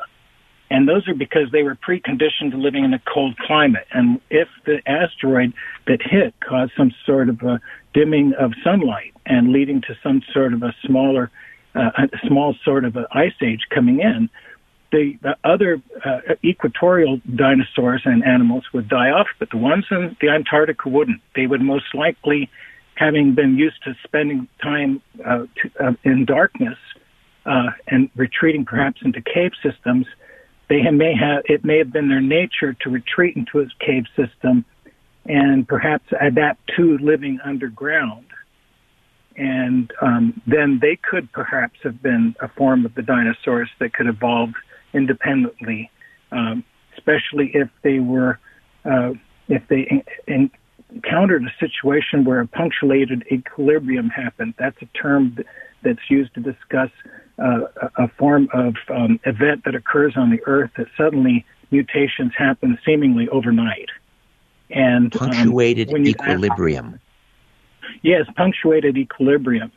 [0.72, 3.88] And those are because they were preconditioned to living in a cold climate.
[3.92, 5.54] And if the asteroid
[5.88, 7.60] that hit caused some sort of a
[7.94, 11.32] dimming of sunlight and leading to some sort of a smaller,
[11.76, 14.30] uh, a small sort of an ice age coming in,
[14.92, 20.16] the, the other uh, equatorial dinosaurs and animals would die off, but the ones in
[20.22, 21.22] the Antarctica wouldn't.
[21.36, 22.50] They would most likely,
[22.96, 26.78] having been used to spending time uh, to, uh, in darkness
[27.46, 30.08] uh, and retreating perhaps into cave systems,
[30.70, 34.64] they may have it may have been their nature to retreat into a cave system
[35.26, 38.26] and perhaps adapt to living underground.
[39.36, 44.08] And um, then they could perhaps have been a form of the dinosaurs that could
[44.08, 44.50] evolve
[44.94, 45.90] independently,
[46.32, 46.64] um,
[46.98, 48.40] especially if they were
[48.86, 49.12] uh,
[49.48, 50.52] if they in,
[50.90, 54.54] encountered a situation where a punctuated equilibrium happened.
[54.58, 55.38] That's a term
[55.84, 56.90] that's used to discuss
[57.42, 62.78] uh, a form of um, event that occurs on the Earth that suddenly mutations happen
[62.86, 63.90] seemingly overnight.
[64.70, 67.00] And um, punctuated um, equilibrium.
[68.02, 69.72] yes, punctuated equilibrium.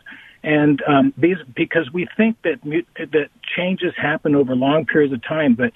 [0.45, 5.55] And um, these, because we think that that changes happen over long periods of time,
[5.55, 5.73] but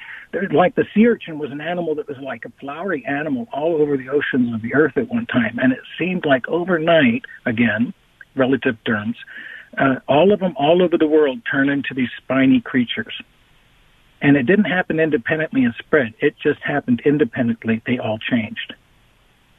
[0.53, 3.97] like the sea urchin was an animal that was like a flowery animal all over
[3.97, 7.95] the oceans of the earth at one time, and it seemed like overnight, again,
[8.35, 9.17] relative terms,
[9.79, 13.15] uh, all of them all over the world turn into these spiny creatures.
[14.23, 16.15] And it didn't happen independently and spread.
[16.21, 17.83] It just happened independently.
[17.87, 18.75] They all changed.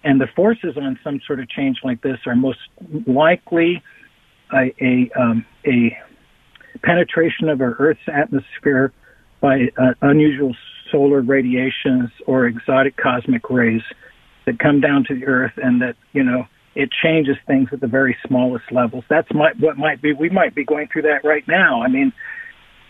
[0.03, 2.59] And the forces on some sort of change like this are most
[3.05, 3.83] likely
[4.53, 5.97] a a, um, a
[6.83, 8.93] penetration of our Earth's atmosphere
[9.41, 10.55] by uh, unusual
[10.91, 13.81] solar radiations or exotic cosmic rays
[14.45, 16.47] that come down to the Earth, and that you know
[16.77, 19.03] it changes things at the very smallest levels.
[19.09, 20.13] That's my, what might be.
[20.13, 21.81] We might be going through that right now.
[21.81, 22.13] I mean,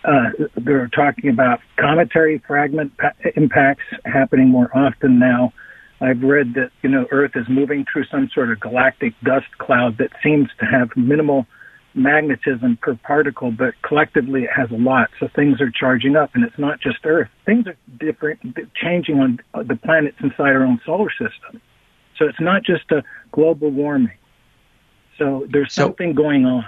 [0.03, 5.53] uh, they're talking about cometary fragment pa- impacts happening more often now.
[6.01, 9.97] I've read that you know Earth is moving through some sort of galactic dust cloud
[9.99, 11.47] that seems to have minimal
[11.95, 15.09] magnetism per particle, but collectively it has a lot.
[15.19, 17.29] So things are charging up, and it's not just Earth.
[17.45, 18.41] Things are different,
[18.75, 21.61] changing on the planets inside our own solar system.
[22.17, 24.17] So it's not just a global warming.
[25.17, 26.65] So there's so something going on.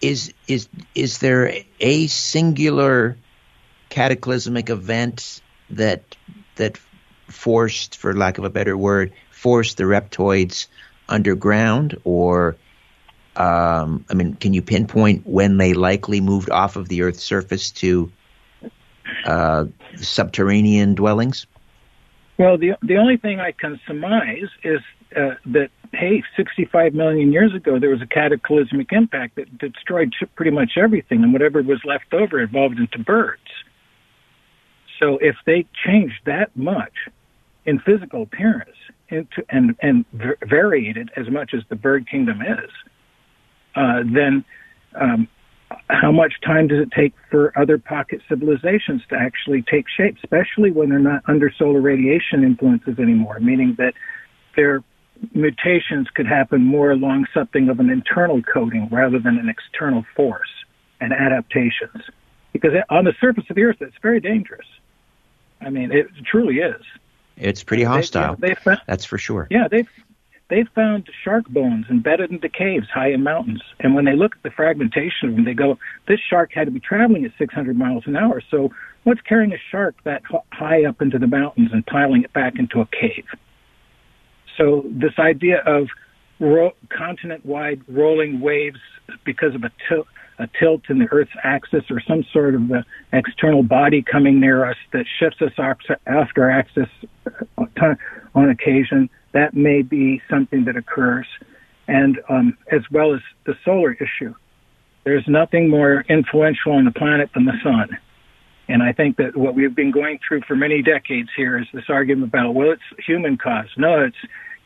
[0.00, 3.16] Is is is there a singular
[3.88, 6.16] cataclysmic event that
[6.56, 6.78] that
[7.28, 10.66] forced, for lack of a better word, forced the reptoids
[11.08, 12.56] underground, or
[13.36, 17.70] um, I mean, can you pinpoint when they likely moved off of the Earth's surface
[17.72, 18.10] to
[19.24, 21.46] uh, subterranean dwellings?
[22.38, 24.80] Well, the the only thing I can surmise is
[25.16, 30.52] uh, that hey, 65 million years ago there was a cataclysmic impact that destroyed pretty
[30.52, 33.42] much everything, and whatever was left over evolved into birds.
[35.00, 36.92] So if they changed that much,
[37.68, 38.76] in physical appearance
[39.10, 40.06] into, and, and
[40.48, 42.70] varied it as much as the bird kingdom is,
[43.76, 44.42] uh, then
[44.98, 45.28] um,
[45.90, 50.70] how much time does it take for other pocket civilizations to actually take shape, especially
[50.70, 53.94] when they're not under solar radiation influences anymore, meaning that
[54.56, 54.82] their
[55.34, 60.48] mutations could happen more along something of an internal coding rather than an external force
[61.00, 62.02] and adaptations.
[62.52, 64.66] Because on the surface of the Earth, it's very dangerous.
[65.60, 66.80] I mean, it truly is.
[67.36, 68.36] It's pretty hostile.
[68.36, 69.46] They, found, That's for sure.
[69.50, 69.88] Yeah, they've
[70.48, 73.62] they've found shark bones embedded into caves high in mountains.
[73.80, 76.70] And when they look at the fragmentation of them, they go, "This shark had to
[76.70, 78.40] be traveling at 600 miles an hour.
[78.50, 78.72] So
[79.04, 82.80] what's carrying a shark that high up into the mountains and piling it back into
[82.80, 83.26] a cave?"
[84.56, 85.88] So this idea of
[86.40, 88.80] ro- continent-wide rolling waves
[89.24, 90.06] because of a tilt
[90.40, 92.82] a tilt in the Earth's axis or some sort of uh,
[93.12, 95.50] external body coming near us that shifts us
[96.06, 96.88] after our axis
[97.26, 97.94] uh,
[98.36, 99.10] on occasion.
[99.32, 101.26] That may be something that occurs,
[101.86, 104.34] and um, as well as the solar issue.
[105.04, 107.96] There's nothing more influential on the planet than the sun.
[108.68, 111.88] And I think that what we've been going through for many decades here is this
[111.88, 113.70] argument about, well, it's human caused.
[113.78, 114.16] No, it's,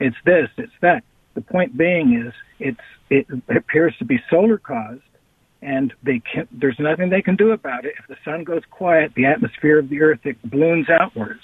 [0.01, 1.05] it's this, it's that.
[1.35, 5.03] The point being is it's it appears to be solar caused,
[5.61, 7.95] and they can there's nothing they can do about it.
[7.99, 11.41] If the sun goes quiet, the atmosphere of the Earth it balloons outwards,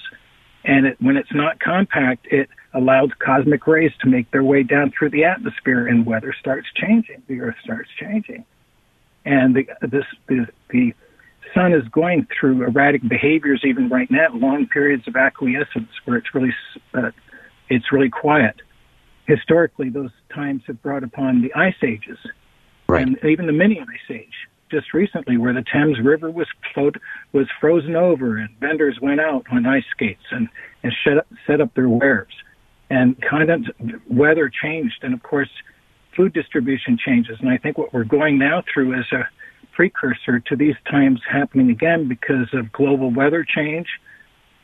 [0.64, 4.92] and it, when it's not compact, it allows cosmic rays to make their way down
[4.96, 7.22] through the atmosphere, and weather starts changing.
[7.26, 8.44] The Earth starts changing,
[9.24, 10.92] and the this the, the
[11.54, 16.34] sun is going through erratic behaviors even right now, long periods of acquiescence where it's
[16.34, 16.54] really
[16.94, 17.10] uh,
[17.68, 18.56] it's really quiet.
[19.26, 22.18] Historically, those times have brought upon the ice ages,
[22.88, 23.06] Right.
[23.06, 24.32] and even the mini ice age.
[24.70, 27.00] Just recently, where the Thames River was flowed,
[27.32, 30.48] was frozen over, and vendors went out on ice skates and
[30.82, 32.32] and set up, set up their wares,
[32.90, 33.66] and kind of
[34.08, 35.50] weather changed, and of course,
[36.16, 37.36] food distribution changes.
[37.40, 39.28] And I think what we're going now through is a
[39.72, 43.86] precursor to these times happening again because of global weather change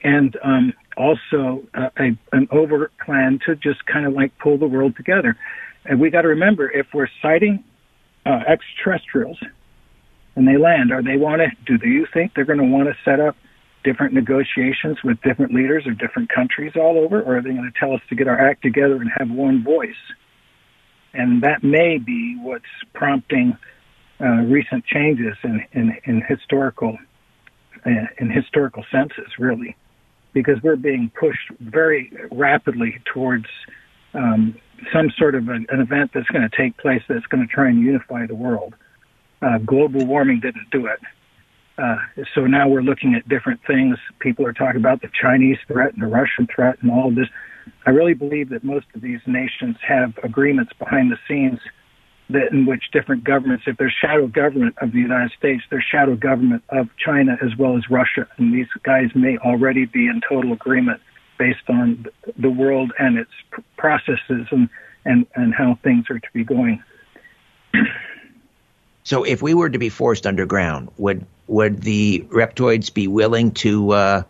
[0.03, 4.67] and um, also uh, a, an over plan to just kind of like pull the
[4.67, 5.37] world together.
[5.85, 7.63] And we got to remember if we're sighting
[8.27, 9.39] uh, extraterrestrials
[10.35, 11.79] and they land, are they want to?
[11.79, 13.37] Do you think they're going to want to set up
[13.85, 17.79] different negotiations with different leaders of different countries all over, or are they going to
[17.79, 20.03] tell us to get our act together and have one voice?
[21.13, 23.57] And that may be what's prompting
[24.21, 26.99] uh, recent changes in, in, in historical
[27.85, 29.77] in historical senses, really,
[30.33, 33.45] because we're being pushed very rapidly towards
[34.15, 34.57] um,
[34.91, 37.69] some sort of an, an event that's going to take place that's going to try
[37.69, 38.75] and unify the world.
[39.43, 40.99] Uh, global warming didn't do it.
[41.77, 41.97] Uh,
[42.35, 43.97] so now we're looking at different things.
[44.21, 47.29] People are talking about the Chinese threat and the Russian threat and all of this.
[47.87, 51.59] I really believe that most of these nations have agreements behind the scenes
[52.31, 56.17] that in which different governments, if there's shadow government of the United States, there's shadow
[56.17, 60.53] government of China as well as Russia, and these guys may already be in total
[60.53, 61.01] agreement
[61.39, 62.07] based on
[62.39, 63.31] the world and its
[63.77, 64.69] processes and
[65.05, 66.83] and and how things are to be going.
[69.05, 73.93] So, if we were to be forced underground, would would the reptoids be willing to
[73.93, 74.23] uh,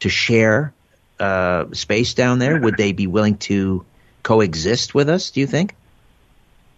[0.00, 0.72] to share
[1.18, 2.58] uh, space down there?
[2.58, 3.84] Would they be willing to
[4.22, 5.30] coexist with us?
[5.30, 5.74] Do you think?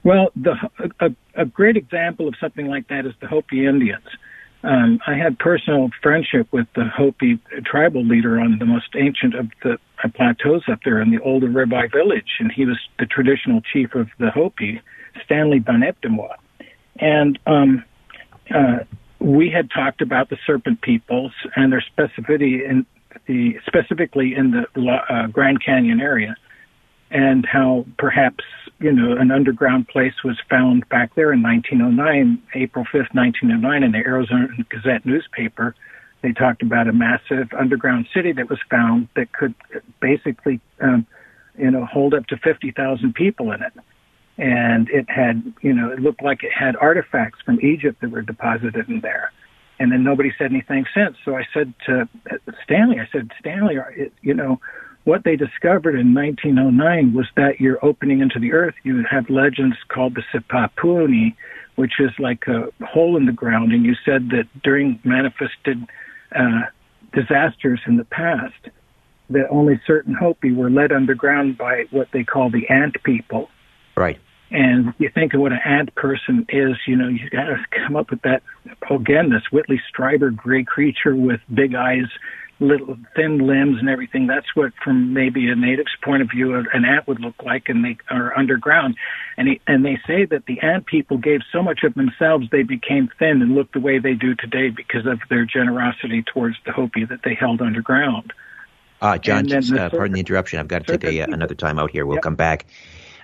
[0.05, 0.57] Well, the,
[0.99, 4.05] a, a great example of something like that is the Hopi Indians.
[4.65, 9.51] Um, I had personal friendship with the Hopi tribal leader on the most ancient of
[9.63, 9.79] the
[10.15, 14.09] plateaus up there in the Old Oraibi village, and he was the traditional chief of
[14.19, 14.81] the Hopi,
[15.25, 16.35] Stanley Bahnimptewa.
[16.99, 17.85] And um,
[18.55, 18.81] uh,
[19.19, 22.87] we had talked about the serpent peoples and their specificity in
[23.27, 26.35] the specifically in the uh, Grand Canyon area,
[27.11, 28.43] and how perhaps
[28.81, 33.93] you know an underground place was found back there in 1909, April 5th, 1909, in
[33.93, 35.75] the Arizona Gazette newspaper.
[36.23, 39.55] They talked about a massive underground city that was found that could
[40.01, 41.05] basically, um,
[41.59, 43.73] you know, hold up to 50,000 people in it
[44.39, 48.23] and it had, you know, it looked like it had artifacts from Egypt that were
[48.23, 49.31] deposited in there.
[49.79, 51.17] And then nobody said anything since.
[51.25, 52.09] So I said to
[52.65, 53.77] Stanley, I said, Stanley,
[54.23, 54.61] you know,
[55.05, 58.75] what they discovered in 1909 was that you're opening into the earth.
[58.85, 61.35] You have legends called the Sipapuni,
[61.75, 63.73] which is like a hole in the ground.
[63.73, 65.85] And you said that during manifested
[66.35, 66.63] uh,
[67.13, 68.69] disasters in the past,
[69.31, 73.49] that only certain Hopi were led underground by what they call the ant people
[73.97, 74.19] Right.
[74.53, 77.97] And you think of what an ant person is, you know, you got to come
[77.97, 78.43] up with that.
[78.91, 82.05] Again, this Whitley Strieber gray creature with big eyes,
[82.61, 84.27] little thin limbs, and everything.
[84.27, 87.83] That's what, from maybe a native's point of view, an ant would look like, and
[87.83, 88.97] they are underground.
[89.39, 92.63] And he, and they say that the ant people gave so much of themselves they
[92.63, 96.73] became thin and looked the way they do today because of their generosity towards the
[96.73, 98.35] Hopi that they held underground.
[99.01, 100.61] Uh, John, just, uh, pardon the interruption.
[100.61, 102.05] I've got to take a, another time out here.
[102.05, 102.23] We'll yep.
[102.23, 102.67] come back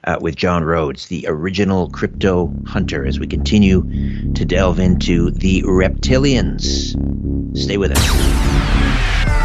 [0.05, 3.83] uh, with John Rhodes, the original crypto hunter, as we continue
[4.35, 6.95] to delve into the reptilians.
[7.57, 8.49] Stay with us.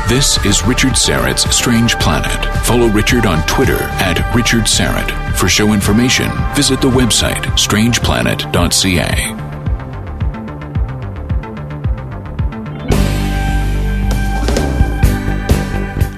[0.09, 2.65] This is Richard Syrett's Strange Planet.
[2.65, 5.09] Follow Richard on Twitter at Richard Syrett.
[5.37, 9.43] For show information, visit the website strangeplanet.ca.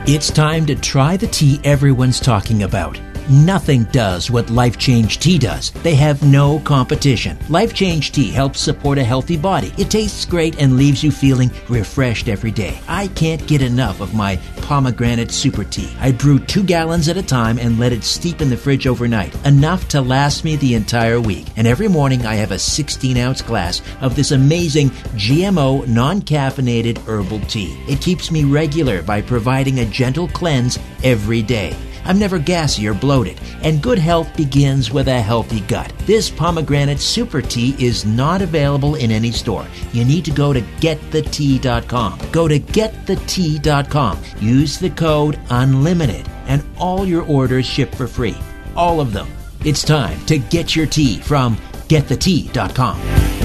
[0.07, 2.99] It's time to try the tea everyone's talking about.
[3.29, 5.71] Nothing does what Life Change Tea does.
[5.71, 7.39] They have no competition.
[7.49, 9.73] Life Change Tea helps support a healthy body.
[9.79, 12.79] It tastes great and leaves you feeling refreshed every day.
[12.87, 15.91] I can't get enough of my pomegranate super tea.
[15.99, 19.35] I brew two gallons at a time and let it steep in the fridge overnight,
[19.43, 21.47] enough to last me the entire week.
[21.55, 26.99] And every morning I have a 16 ounce glass of this amazing GMO non caffeinated
[27.07, 27.75] herbal tea.
[27.87, 31.75] It keeps me regular by providing a gentle cleanse every day.
[32.05, 35.91] I'm never gassy or bloated, and good health begins with a healthy gut.
[36.05, 39.67] This pomegranate super tea is not available in any store.
[39.91, 42.19] You need to go to getthetea.com.
[42.31, 44.23] Go to getthetea.com.
[44.39, 48.37] Use the code UNLIMITED, and all your orders ship for free.
[48.75, 49.27] All of them.
[49.63, 53.44] It's time to get your tea from getthetea.com.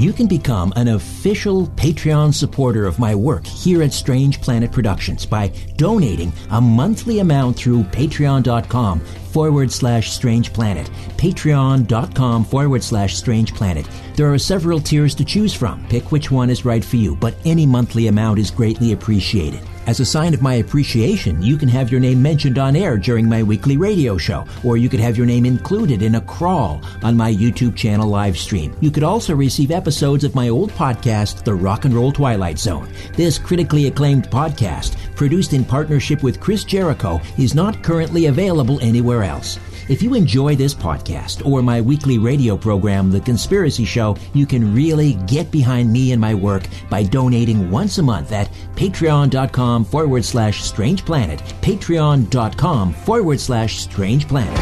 [0.00, 5.26] You can become an official Patreon supporter of my work here at Strange Planet Productions
[5.26, 10.90] by donating a monthly amount through patreon.com forward slash strange planet.
[11.16, 13.86] Patreon.com forward slash strange planet.
[14.16, 15.86] There are several tiers to choose from.
[15.88, 19.60] Pick which one is right for you, but any monthly amount is greatly appreciated.
[19.86, 23.28] As a sign of my appreciation, you can have your name mentioned on air during
[23.28, 27.16] my weekly radio show, or you could have your name included in a crawl on
[27.16, 28.76] my YouTube channel live stream.
[28.80, 32.88] You could also receive episodes of my old podcast, The Rock and Roll Twilight Zone.
[33.14, 39.22] This critically acclaimed podcast, produced in partnership with Chris Jericho, is not currently available anywhere
[39.22, 39.58] else.
[39.90, 44.74] If you enjoy this podcast or my weekly radio program, The Conspiracy Show, you can
[44.74, 50.24] really get behind me and my work by donating once a month at patreon.com forward
[50.24, 51.40] slash strange planet.
[51.60, 54.58] Patreon.com forward slash strange planet.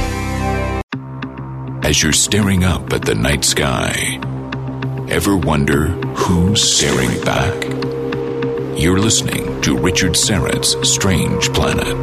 [1.85, 4.19] As you're staring up at the night sky,
[5.09, 5.87] ever wonder
[6.17, 7.88] who's staring back?
[8.79, 12.01] You're listening to Richard Syrett's Strange Planet.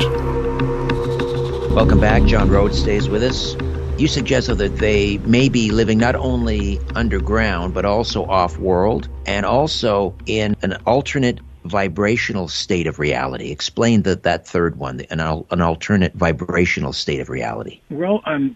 [1.71, 2.26] Welcome back.
[2.26, 3.55] John Rhodes stays with us.
[3.97, 9.45] You suggested that they may be living not only underground, but also off world and
[9.45, 13.51] also in an alternate vibrational state of reality.
[13.51, 17.80] Explain that, that third one, an, an alternate vibrational state of reality.
[17.89, 18.53] Well, um,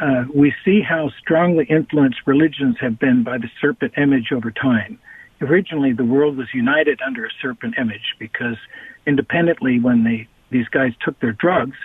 [0.00, 5.00] uh, we see how strongly influenced religions have been by the serpent image over time.
[5.40, 8.56] Originally, the world was united under a serpent image because
[9.06, 11.76] independently, when they, these guys took their drugs,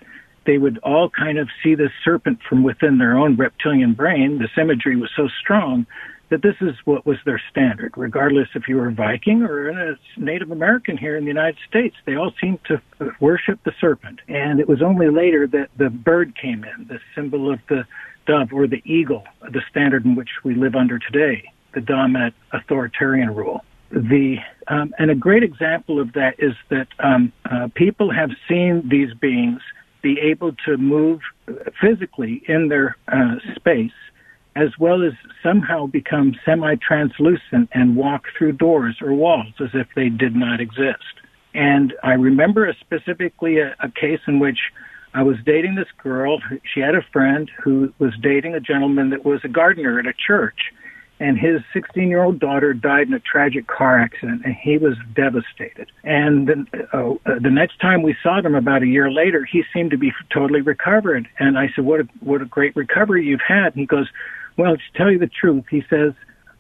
[0.46, 4.40] they would all kind of see the serpent from within their own reptilian brain.
[4.40, 5.88] This imagery was so strong
[6.30, 9.98] that this is what was their standard, regardless if you were a Viking or a
[10.18, 11.96] Native American here in the United States.
[12.06, 12.82] They all seemed to
[13.20, 14.20] worship the serpent.
[14.28, 17.86] And it was only later that the bird came in, the symbol of the
[18.26, 23.36] dove or the eagle, the standard in which we live under today, the dominant authoritarian
[23.36, 23.64] rule.
[23.92, 28.88] The um, and a great example of that is that um, uh, people have seen
[28.90, 29.62] these beings
[30.02, 31.20] be able to move
[31.80, 33.92] physically in their uh, space,
[34.56, 35.14] as well as
[35.44, 40.60] somehow become semi translucent and walk through doors or walls as if they did not
[40.60, 41.14] exist.
[41.54, 44.60] And I remember specifically a, a case in which
[45.14, 46.42] I was dating this girl.
[46.74, 50.14] She had a friend who was dating a gentleman that was a gardener at a
[50.14, 50.74] church
[51.20, 54.96] and his 16 year old daughter died in a tragic car accident and he was
[55.16, 55.92] devastated.
[56.04, 59.64] And then, uh, uh, the next time we saw them about a year later he
[59.74, 61.28] seemed to be totally recovered.
[61.40, 63.68] And i said what a what a great recovery you've had.
[63.68, 64.08] And he goes
[64.58, 66.14] well to tell you the truth he says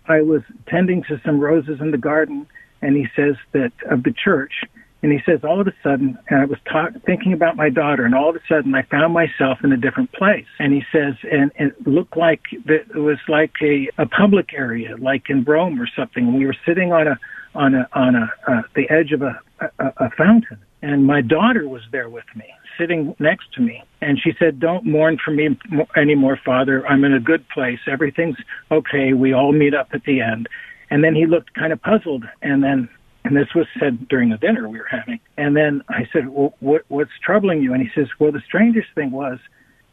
[0.08, 2.46] i was tending to some roses in the garden
[2.82, 4.64] and he says that of the church
[5.06, 8.06] and he says, all of a sudden, and I was talk, thinking about my daughter,
[8.06, 10.48] and all of a sudden I found myself in a different place.
[10.58, 15.30] And he says, and, it looked like it was like a, a public area, like
[15.30, 16.36] in Rome or something.
[16.36, 17.20] We were sitting on a,
[17.54, 19.40] on a, on a, uh, the edge of a,
[19.78, 20.58] a, a fountain.
[20.82, 22.46] And my daughter was there with me,
[22.76, 23.84] sitting next to me.
[24.02, 25.50] And she said, Don't mourn for me
[25.96, 26.84] anymore, Father.
[26.88, 27.80] I'm in a good place.
[27.88, 28.38] Everything's
[28.72, 29.14] okay.
[29.14, 30.50] We all meet up at the end.
[30.90, 32.26] And then he looked kind of puzzled.
[32.42, 32.90] And then
[33.26, 35.20] and this was said during a dinner we were having.
[35.36, 37.74] And then I said, well, what, what's troubling you?
[37.74, 39.40] And he says, well, the strangest thing was,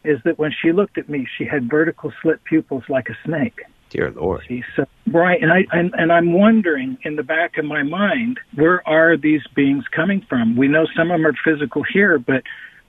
[0.05, 3.63] is that when she looked at me, she had vertical slit pupils like a snake.
[3.89, 4.43] Dear Lord.
[4.49, 5.43] See, so, right.
[5.43, 9.43] And I, and, and I'm wondering in the back of my mind, where are these
[9.55, 10.55] beings coming from?
[10.55, 12.43] We know some of them are physical here, but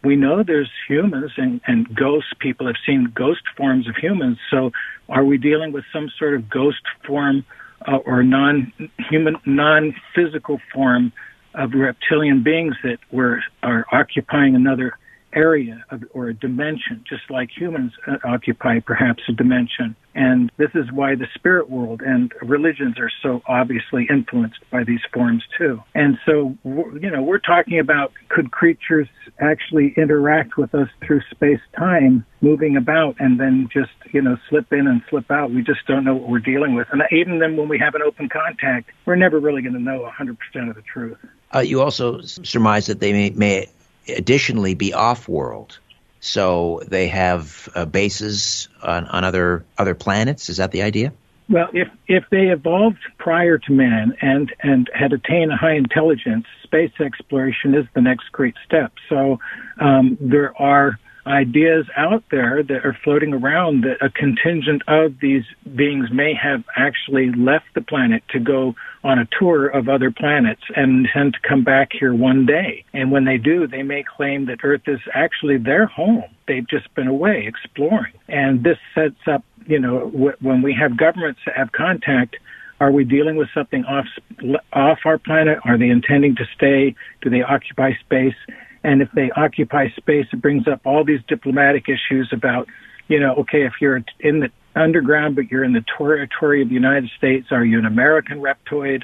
[0.04, 2.34] we know there's humans and, and ghosts.
[2.40, 4.40] People have seen ghost forms of humans.
[4.52, 4.72] So
[5.08, 7.46] are we dealing with some sort of ghost form
[7.88, 11.12] uh, or non-human, non-physical form
[11.56, 14.98] of reptilian beings that were are occupying another
[15.36, 19.96] area of, or a dimension, just like humans uh, occupy perhaps a dimension.
[20.16, 25.00] And this is why the spirit world and religions are so obviously influenced by these
[25.12, 25.82] forms too.
[25.96, 29.08] And so, you know, we're talking about could creatures
[29.40, 34.72] actually interact with us through space time, moving about, and then just, you know, slip
[34.72, 35.52] in and slip out.
[35.52, 36.88] We just don't know what we're dealing with.
[36.92, 40.08] And even then, when we have an open contact, we're never really going to know
[40.20, 41.18] 100% of the truth.
[41.56, 43.68] Uh, you also surmise that they may, may
[44.08, 45.80] additionally be off world.
[46.20, 50.50] So they have uh, bases on, on other other planets.
[50.50, 51.12] Is that the idea?
[51.50, 56.46] Well, if if they evolved prior to man and and had attained a high intelligence,
[56.64, 58.94] space exploration is the next great step.
[59.10, 59.40] So
[59.80, 60.98] um, there are
[61.28, 65.44] ideas out there that are floating around that a contingent of these
[65.76, 70.62] beings may have actually left the planet to go on a tour of other planets
[70.76, 72.86] and intend to come back here one day.
[72.94, 76.24] And when they do, they may claim that Earth is actually their home.
[76.48, 78.14] They've just been away exploring.
[78.30, 80.08] And this sets up, you know,
[80.42, 82.38] when we have governments that have contact,
[82.80, 84.08] are we dealing with something off
[84.74, 85.60] off our planet?
[85.64, 86.96] Are they intending to stay?
[87.22, 88.36] Do they occupy space?
[88.84, 92.68] And if they occupy space, it brings up all these diplomatic issues about,
[93.08, 96.76] you know, okay, if you're in the underground, but you're in the territory of the
[96.76, 99.04] United States, are you an American reptoid?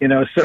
[0.00, 0.44] You know, so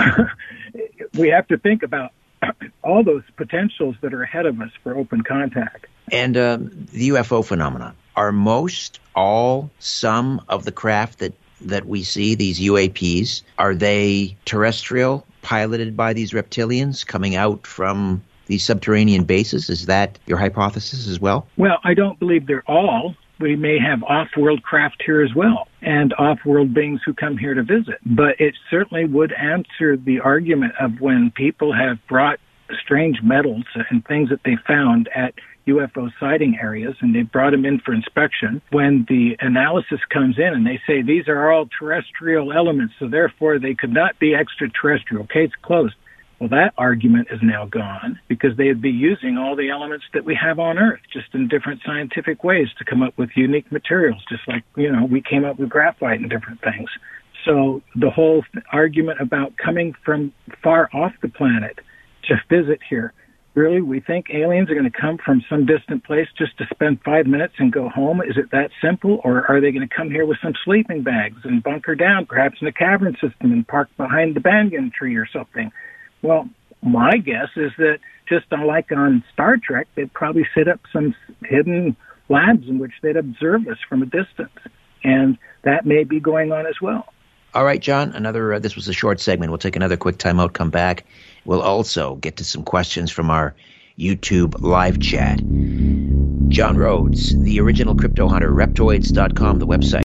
[1.17, 2.11] we have to think about
[2.83, 5.87] all those potentials that are ahead of us for open contact.
[6.11, 12.03] And uh, the UFO phenomenon are most, all, some of the craft that that we
[12.03, 19.23] see these UAPs are they terrestrial, piloted by these reptilians coming out from these subterranean
[19.23, 19.69] bases?
[19.69, 21.47] Is that your hypothesis as well?
[21.57, 23.15] Well, I don't believe they're all.
[23.39, 27.37] We may have off world craft here as well and off world beings who come
[27.37, 27.99] here to visit.
[28.05, 32.39] But it certainly would answer the argument of when people have brought
[32.83, 35.33] strange metals and things that they found at
[35.67, 38.61] UFO sighting areas and they brought them in for inspection.
[38.71, 43.59] When the analysis comes in and they say these are all terrestrial elements, so therefore
[43.59, 45.27] they could not be extraterrestrial.
[45.27, 45.95] Case closed.
[46.39, 50.23] Well, that argument is now gone because they would be using all the elements that
[50.23, 54.23] we have on Earth, just in different scientific ways to come up with unique materials,
[54.29, 56.89] just like, you know, we came up with graphite and different things.
[57.43, 60.31] So the whole argument about coming from
[60.61, 61.79] far off the planet
[62.25, 63.13] to visit here,
[63.55, 66.99] really, we think aliens are going to come from some distant place just to spend
[67.03, 68.21] five minutes and go home?
[68.21, 69.21] Is it that simple?
[69.23, 72.57] Or are they going to come here with some sleeping bags and bunker down, perhaps
[72.61, 75.71] in a cavern system and park behind the banyan tree or something?
[76.21, 76.49] Well,
[76.81, 81.95] my guess is that just like on Star Trek, they'd probably set up some hidden
[82.29, 84.57] labs in which they'd observe us from a distance,
[85.03, 87.07] and that may be going on as well.
[87.53, 88.11] All right, John.
[88.11, 88.53] Another.
[88.53, 89.51] Uh, this was a short segment.
[89.51, 90.53] We'll take another quick timeout.
[90.53, 91.05] Come back.
[91.45, 93.55] We'll also get to some questions from our
[93.97, 95.39] YouTube live chat.
[96.49, 100.03] John Rhodes, the original crypto hunter, reptoids.com, the website.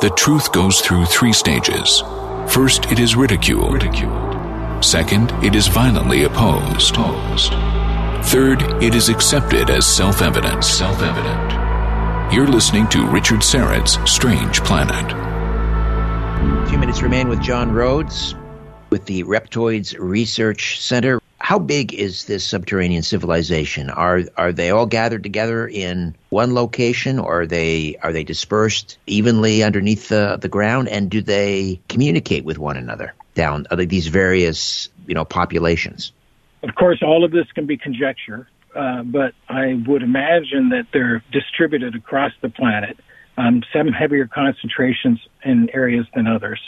[0.00, 2.02] The truth goes through three stages.
[2.46, 3.72] First, it is ridiculed.
[3.72, 4.29] ridiculed.
[4.82, 6.96] Second, it is violently opposed.
[8.30, 10.64] Third, it is accepted as self evident.
[10.64, 12.32] Self evident.
[12.32, 15.12] You're listening to Richard Syrett's Strange Planet.
[15.12, 18.34] A few minutes remain with John Rhodes
[18.88, 21.20] with the Reptoids Research Center.
[21.38, 23.90] How big is this subterranean civilization?
[23.90, 28.98] Are are they all gathered together in one location, or are they are they dispersed
[29.06, 30.88] evenly underneath the, the ground?
[30.88, 33.14] And do they communicate with one another?
[33.34, 36.12] Down uh, these various you know populations?
[36.62, 41.22] Of course, all of this can be conjecture, uh, but I would imagine that they're
[41.32, 42.98] distributed across the planet.
[43.38, 46.60] Um, some heavier concentrations in areas than others.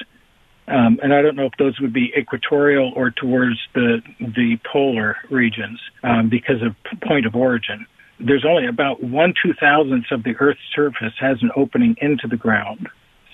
[0.68, 5.16] Um, and I don't know if those would be equatorial or towards the the polar
[5.28, 7.84] regions um, because of point of origin.
[8.20, 12.36] There's only about one two thousandths of the Earth's surface has an opening into the
[12.36, 12.88] ground.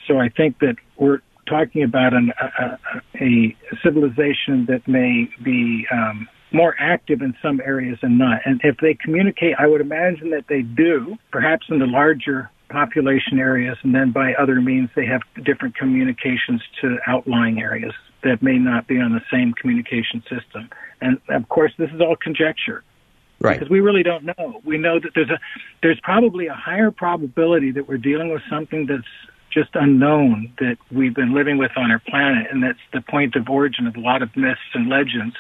[0.07, 2.79] So I think that we're talking about an, a,
[3.21, 8.41] a, civilization that may be um, more active in some areas than not.
[8.45, 13.39] And if they communicate, I would imagine that they do, perhaps in the larger population
[13.39, 17.93] areas, and then by other means they have different communications to outlying areas
[18.25, 20.69] that may not be on the same communication system.
[21.01, 22.83] And of course, this is all conjecture.
[23.41, 23.57] Right.
[23.59, 24.61] Because we really don't know.
[24.65, 25.39] We know that there's a
[25.81, 29.07] there's probably a higher probability that we're dealing with something that's
[29.51, 33.49] just unknown that we've been living with on our planet, and that's the point of
[33.49, 35.37] origin of a lot of myths and legends.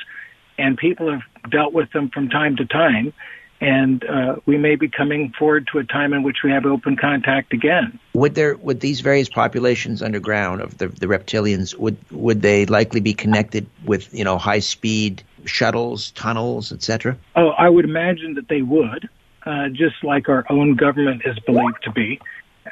[0.59, 3.13] And people have dealt with them from time to time,
[3.61, 6.97] and uh, we may be coming forward to a time in which we have open
[6.97, 7.99] contact again.
[8.15, 13.01] Would there, would these various populations underground of the, the reptilians, would would they likely
[13.01, 17.17] be connected with you know high speed shuttles, tunnels, etc.?
[17.37, 19.09] Oh, I would imagine that they would,
[19.47, 22.21] uh, just like our own government is believed to be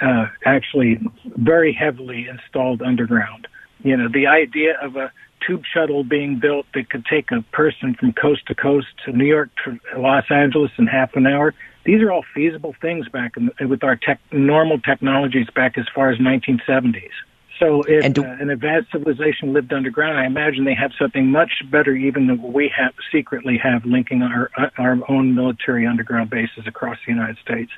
[0.01, 3.49] uh, actually very heavily installed underground.
[3.83, 5.13] You know, the idea of a
[5.47, 9.27] tube shuttle being built that could take a person from coast to coast to New
[9.27, 11.55] York to Los Angeles in half an hour.
[11.85, 16.11] These are all feasible things back in, with our tech, normal technologies back as far
[16.11, 17.11] as 1970s.
[17.61, 21.63] So if do, uh, an advanced civilization lived underground, I imagine they have something much
[21.71, 26.99] better even than we have secretly have linking our our own military underground bases across
[27.07, 27.71] the United States.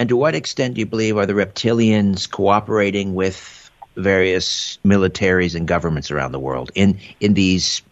[0.00, 5.68] And to what extent do you believe are the reptilians cooperating with various militaries and
[5.68, 7.82] governments around the world in in these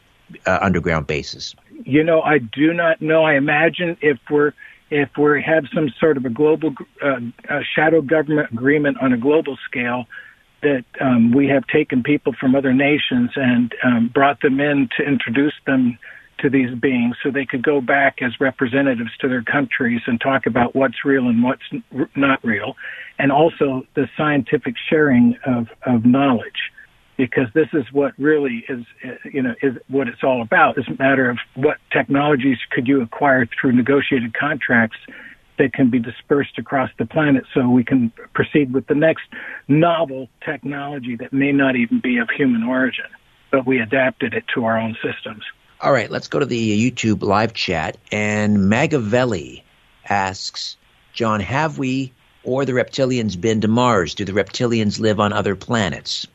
[0.46, 1.54] uh, underground bases?
[1.84, 3.24] You know, I do not know.
[3.24, 4.54] I imagine if we're
[4.88, 6.72] if we have some sort of a global
[7.04, 10.06] uh, a shadow government agreement on a global scale,
[10.62, 15.04] that um, we have taken people from other nations and um, brought them in to
[15.04, 15.98] introduce them
[16.38, 20.46] to these beings so they could go back as representatives to their countries and talk
[20.46, 21.62] about what's real and what's
[22.16, 22.76] not real,
[23.18, 26.72] and also the scientific sharing of, of knowledge.
[27.16, 30.78] Because this is what really is, eh, you know, is what it's all about.
[30.78, 34.98] It's a matter of what technologies could you acquire through negotiated contracts
[35.58, 39.24] that can be dispersed across the planet so we can proceed with the next
[39.66, 43.06] novel technology that may not even be of human origin,
[43.50, 45.42] but we adapted it to our own systems.
[45.80, 47.98] All right, let's go to the YouTube live chat.
[48.10, 49.62] And Magavelli
[50.08, 50.76] asks,
[51.12, 52.12] John, have we
[52.42, 54.14] or the reptilians been to Mars?
[54.14, 56.26] Do the reptilians live on other planets?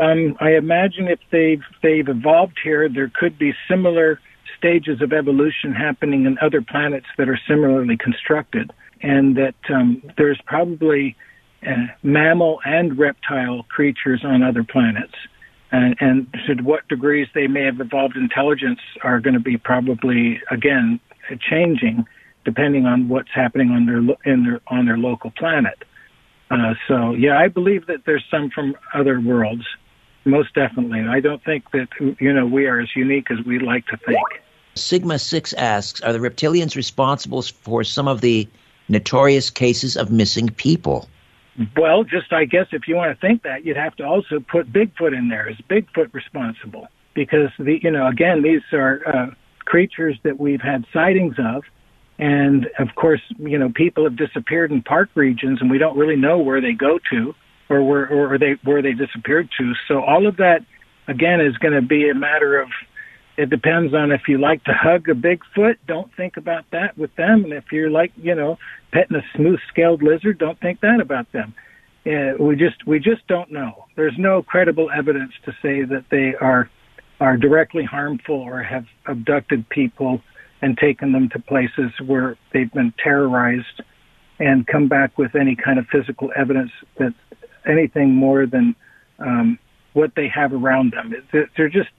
[0.00, 4.20] Um, I imagine if they've they've evolved here, there could be similar
[4.58, 8.72] stages of evolution happening in other planets that are similarly constructed,
[9.02, 11.16] and that um, there's probably
[11.66, 15.14] uh, mammal and reptile creatures on other planets
[15.72, 20.40] and, and to what degrees they may have evolved intelligence are going to be probably
[20.50, 21.00] again
[21.50, 22.04] changing
[22.44, 25.84] depending on what's happening on their in their on their local planet.
[26.50, 29.64] Uh, so yeah, I believe that there's some from other worlds,
[30.24, 31.00] most definitely.
[31.00, 31.88] I don't think that
[32.20, 34.18] you know we are as unique as we like to think.
[34.74, 38.48] Sigma Six asks, are the reptilians responsible for some of the
[38.88, 41.08] notorious cases of missing people?
[41.76, 44.72] Well, just I guess if you want to think that, you'd have to also put
[44.72, 45.50] Bigfoot in there.
[45.50, 46.88] Is Bigfoot responsible?
[47.14, 49.26] Because the you know again these are uh,
[49.64, 51.64] creatures that we've had sightings of,
[52.18, 56.16] and of course you know people have disappeared in park regions, and we don't really
[56.16, 57.34] know where they go to
[57.68, 59.74] or where or they where they disappeared to.
[59.88, 60.60] So all of that
[61.06, 62.68] again is going to be a matter of
[63.36, 67.14] it depends on if you like to hug a Bigfoot, don't think about that with
[67.16, 67.44] them.
[67.44, 68.58] And if you're like, you know,
[68.92, 71.54] petting a smooth scaled lizard, don't think that about them.
[72.04, 73.86] Uh, we just we just don't know.
[73.96, 76.68] There's no credible evidence to say that they are
[77.20, 80.20] are directly harmful or have abducted people
[80.60, 83.82] and taken them to places where they've been terrorized
[84.40, 87.14] and come back with any kind of physical evidence that
[87.64, 88.74] anything more than
[89.20, 89.58] um,
[89.92, 91.14] what they have around them.
[91.56, 91.90] They're just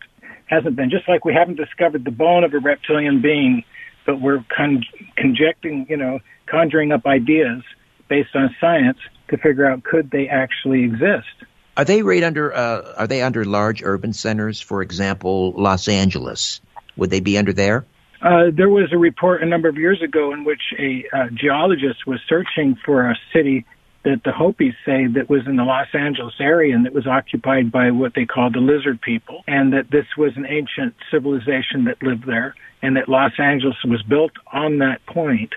[0.47, 0.89] hasn't been.
[0.89, 3.63] Just like we haven't discovered the bone of a reptilian being,
[4.05, 4.83] but we're con-
[5.15, 7.63] conjecting, you know, conjuring up ideas
[8.07, 8.97] based on science
[9.29, 11.27] to figure out could they actually exist.
[11.75, 12.53] Are they right under?
[12.53, 14.61] Uh, are they under large urban centers?
[14.61, 16.61] For example, Los Angeles.
[16.97, 17.85] Would they be under there?
[18.21, 22.05] Uh, there was a report a number of years ago in which a uh, geologist
[22.05, 23.65] was searching for a city
[24.04, 27.72] that the Hopis say that was in the Los Angeles area and that was occupied
[27.72, 32.01] by what they called the lizard people, and that this was an ancient civilization that
[32.01, 35.54] lived there, and that Los Angeles was built on that point.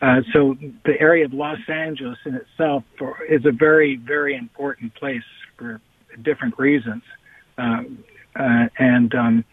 [0.00, 4.94] Uh, so the area of Los Angeles in itself for, is a very, very important
[4.94, 5.24] place
[5.56, 5.80] for
[6.22, 7.02] different reasons.
[7.56, 7.82] Uh,
[8.36, 9.44] uh, and um,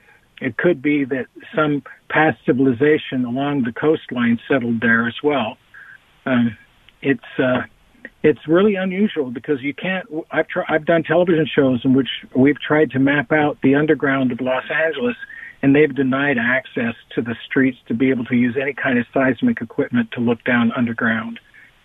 [0.42, 1.26] it could be that
[1.56, 5.58] some past civilization along the coastline settled there as well.
[6.26, 6.58] Um,
[7.02, 7.62] it's uh,
[8.26, 10.08] it's really unusual because you can't.
[10.32, 10.66] I've tried.
[10.68, 14.64] I've done television shows in which we've tried to map out the underground of Los
[14.72, 15.16] Angeles,
[15.62, 19.06] and they've denied access to the streets to be able to use any kind of
[19.14, 21.40] seismic equipment to look down underground.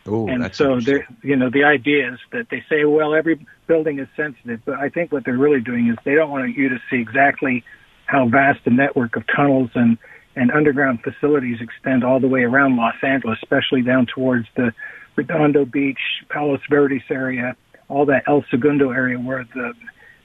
[0.08, 0.78] Ooh, and so,
[1.22, 4.88] you know, the idea is that they say, well, every building is sensitive, but I
[4.88, 7.62] think what they're really doing is they don't want you to see exactly
[8.06, 9.98] how vast a network of tunnels and
[10.36, 14.72] and underground facilities extend all the way around Los Angeles, especially down towards the
[15.16, 15.98] Redondo Beach,
[16.28, 17.56] Palos Verdes area,
[17.88, 19.72] all that El Segundo area where the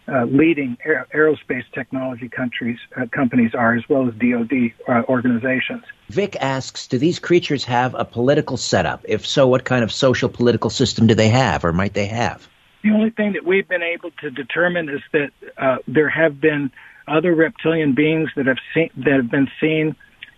[0.07, 5.83] uh, leading aer- aerospace technology countries uh, companies are, as well as DoD uh, organizations.
[6.09, 9.03] Vic asks, do these creatures have a political setup?
[9.07, 12.47] If so, what kind of social political system do they have, or might they have?
[12.83, 16.71] The only thing that we've been able to determine is that uh, there have been
[17.07, 19.95] other reptilian beings that have seen that have been seen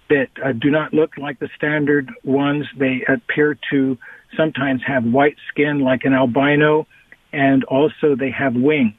[0.09, 2.65] that uh, do not look like the standard ones.
[2.77, 3.97] They appear to
[4.35, 6.87] sometimes have white skin like an albino,
[7.31, 8.95] and also they have wings.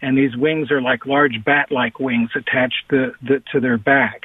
[0.00, 4.22] And these wings are like large bat-like wings attached to, the, to their back.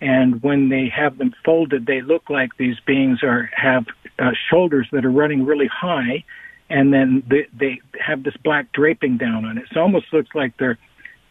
[0.00, 3.86] And when they have them folded, they look like these beings are have
[4.18, 6.24] uh, shoulders that are running really high,
[6.68, 9.64] and then they, they have this black draping down on it.
[9.72, 10.78] So it almost looks like their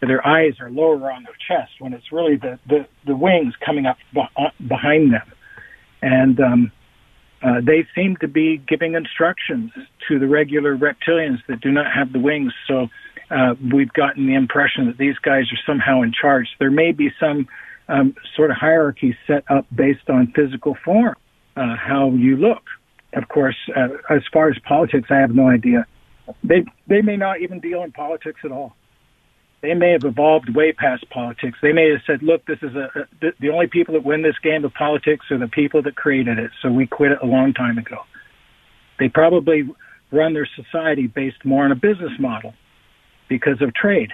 [0.01, 3.85] their eyes are lower on their chest when it's really the the, the wings coming
[3.85, 3.97] up
[4.67, 5.31] behind them.
[6.01, 6.71] And um,
[7.43, 9.71] uh, they seem to be giving instructions
[10.07, 12.53] to the regular reptilians that do not have the wings.
[12.67, 12.87] So
[13.29, 16.47] uh, we've gotten the impression that these guys are somehow in charge.
[16.59, 17.47] There may be some
[17.89, 21.15] um, sort of hierarchy set up based on physical form,
[21.57, 22.63] uh, how you look.
[23.13, 25.85] Of course, uh, as far as politics, I have no idea.
[26.43, 28.75] They they may not even deal in politics at all.
[29.63, 31.57] They may have evolved way past politics.
[31.61, 34.37] They may have said, "Look, this is a, a the, only people that win this
[34.43, 37.53] game of politics are the people that created it." So we quit it a long
[37.53, 37.99] time ago.
[38.99, 39.69] They probably
[40.11, 42.53] run their society based more on a business model
[43.29, 44.11] because of trade,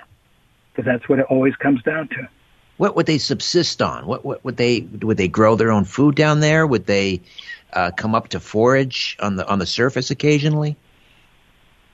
[0.72, 2.30] because that's what it always comes down to.
[2.78, 4.06] What would they subsist on?
[4.06, 6.68] What, what would they would they grow their own food down there?
[6.68, 7.22] Would they
[7.74, 10.78] uh, come up to forage on the on the surface occasionally?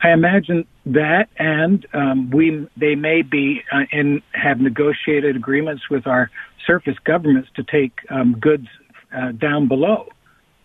[0.02, 6.06] I imagine that, and um, we they may be uh, in have negotiated agreements with
[6.06, 6.30] our
[6.68, 8.68] surface governments to take um, goods
[9.16, 10.08] uh, down below,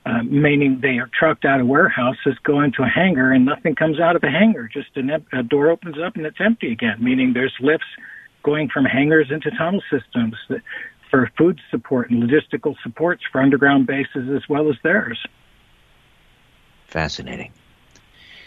[0.05, 4.01] uh, meaning they are trucked out of warehouses, go into a hangar, and nothing comes
[4.01, 4.69] out of the hangar.
[4.73, 6.97] Just an, a door opens up and it's empty again.
[7.01, 7.87] Meaning there's lifts
[8.43, 10.63] going from hangars into tunnel systems that,
[11.11, 15.19] for food support and logistical supports for underground bases as well as theirs.
[16.87, 17.53] Fascinating.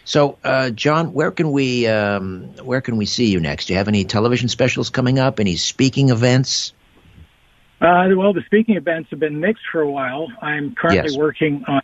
[0.05, 3.67] So, uh, John, where can we um, where can we see you next?
[3.67, 5.39] Do you have any television specials coming up?
[5.39, 6.73] Any speaking events?
[7.81, 10.27] Uh, well, the speaking events have been mixed for a while.
[10.41, 11.17] I'm currently yes.
[11.17, 11.81] working on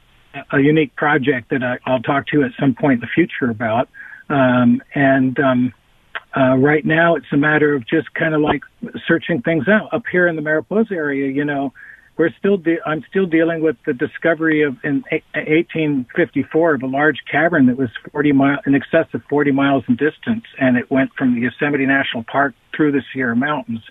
[0.51, 3.49] a unique project that I, will talk to you at some point in the future
[3.49, 3.89] about.
[4.29, 5.73] Um, and um,
[6.37, 8.61] uh, right now, it's a matter of just kind of like
[9.07, 9.93] searching things out.
[9.93, 11.73] Up here in the Mariposa area, you know,
[12.19, 17.19] we're still de- I'm still dealing with the discovery of in 1854 of a large
[17.31, 21.11] cavern that was 40 mile in excess of 40 miles in distance, and it went
[21.17, 23.81] from the Yosemite National Park through the Sierra Mountains,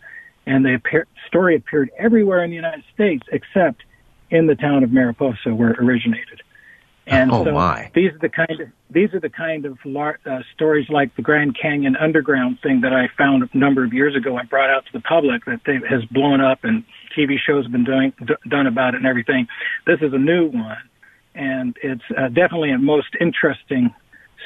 [0.44, 3.82] and the appear- story appeared everywhere in the United States except
[4.30, 6.42] in the town of Mariposa where it originated.
[7.06, 7.90] And oh, so my.
[7.94, 11.22] these are the kind of these are the kind of lar- uh, stories like the
[11.22, 14.84] Grand Canyon Underground thing that I found a number of years ago and brought out
[14.84, 16.84] to the public that they, has blown up and
[17.18, 19.48] TV shows have been doing d- done about it and everything.
[19.86, 20.88] This is a new one,
[21.34, 23.94] and it's uh, definitely a most interesting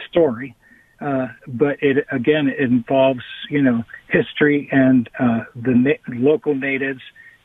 [0.09, 0.57] story.
[1.01, 7.01] Uh, but it again it involves you know history and uh, the na- local natives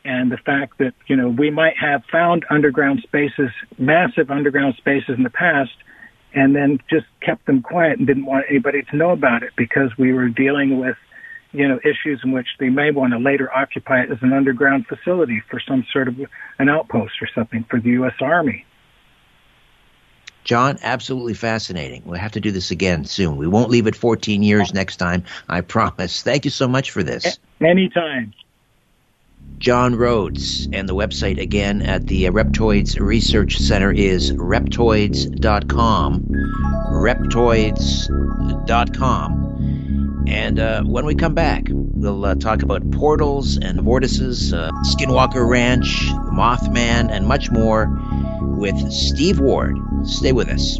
[0.05, 5.15] and the fact that you know we might have found underground spaces, massive underground spaces
[5.17, 5.71] in the past,
[6.33, 9.89] and then just kept them quiet and didn't want anybody to know about it because
[9.97, 10.95] we were dealing with
[11.51, 14.85] you know issues in which they may want to later occupy it as an underground
[14.87, 16.19] facility for some sort of
[16.59, 18.13] an outpost or something for the U.S.
[18.21, 18.65] Army.
[20.43, 22.03] John, absolutely fascinating.
[22.05, 23.35] We'll have to do this again soon.
[23.35, 26.23] We won't leave it 14 years next time, I promise.
[26.23, 27.37] Thank you so much for this.
[27.59, 28.33] Anytime.
[29.57, 30.69] John Rhodes.
[30.71, 36.21] And the website again at the uh, Reptoids Research Center is reptoids.com.
[36.93, 39.56] Reptoids.com.
[40.27, 45.47] And uh, when we come back, we'll uh, talk about portals and vortices, uh, Skinwalker
[45.47, 47.87] Ranch, the Mothman, and much more
[48.41, 49.77] with Steve Ward.
[50.03, 50.79] Stay with us.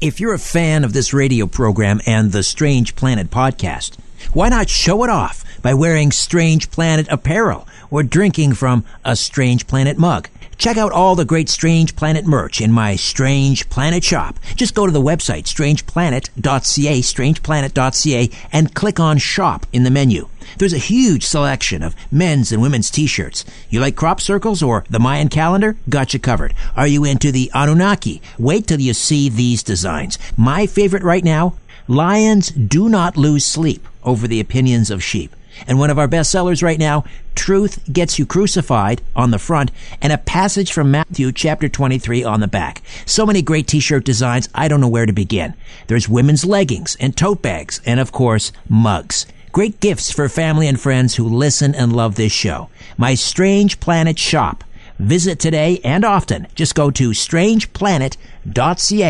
[0.00, 3.98] If you're a fan of this radio program and the Strange Planet podcast,
[4.32, 7.66] why not show it off by wearing Strange Planet apparel?
[7.90, 10.28] or drinking from a Strange Planet mug.
[10.60, 14.38] Check out all the great Strange Planet merch in my Strange Planet shop.
[14.56, 20.28] Just go to the website strangeplanet.ca, strangeplanet.ca, and click on shop in the menu.
[20.58, 23.46] There's a huge selection of men's and women's t-shirts.
[23.70, 25.78] You like crop circles or the Mayan calendar?
[25.88, 26.52] Got you covered.
[26.76, 28.20] Are you into the Anunnaki?
[28.38, 30.18] Wait till you see these designs.
[30.36, 31.54] My favorite right now,
[31.88, 35.34] lions do not lose sleep over the opinions of sheep.
[35.66, 37.04] And one of our best sellers right now,
[37.34, 39.70] Truth Gets You Crucified on the front
[40.02, 42.82] and a passage from Matthew chapter 23 on the back.
[43.06, 45.54] So many great t-shirt designs, I don't know where to begin.
[45.86, 49.26] There's women's leggings and tote bags and of course, mugs.
[49.52, 52.68] Great gifts for family and friends who listen and love this show.
[52.96, 54.62] My Strange Planet shop.
[55.00, 56.46] Visit today and often.
[56.54, 59.02] Just go to strangeplanet.ca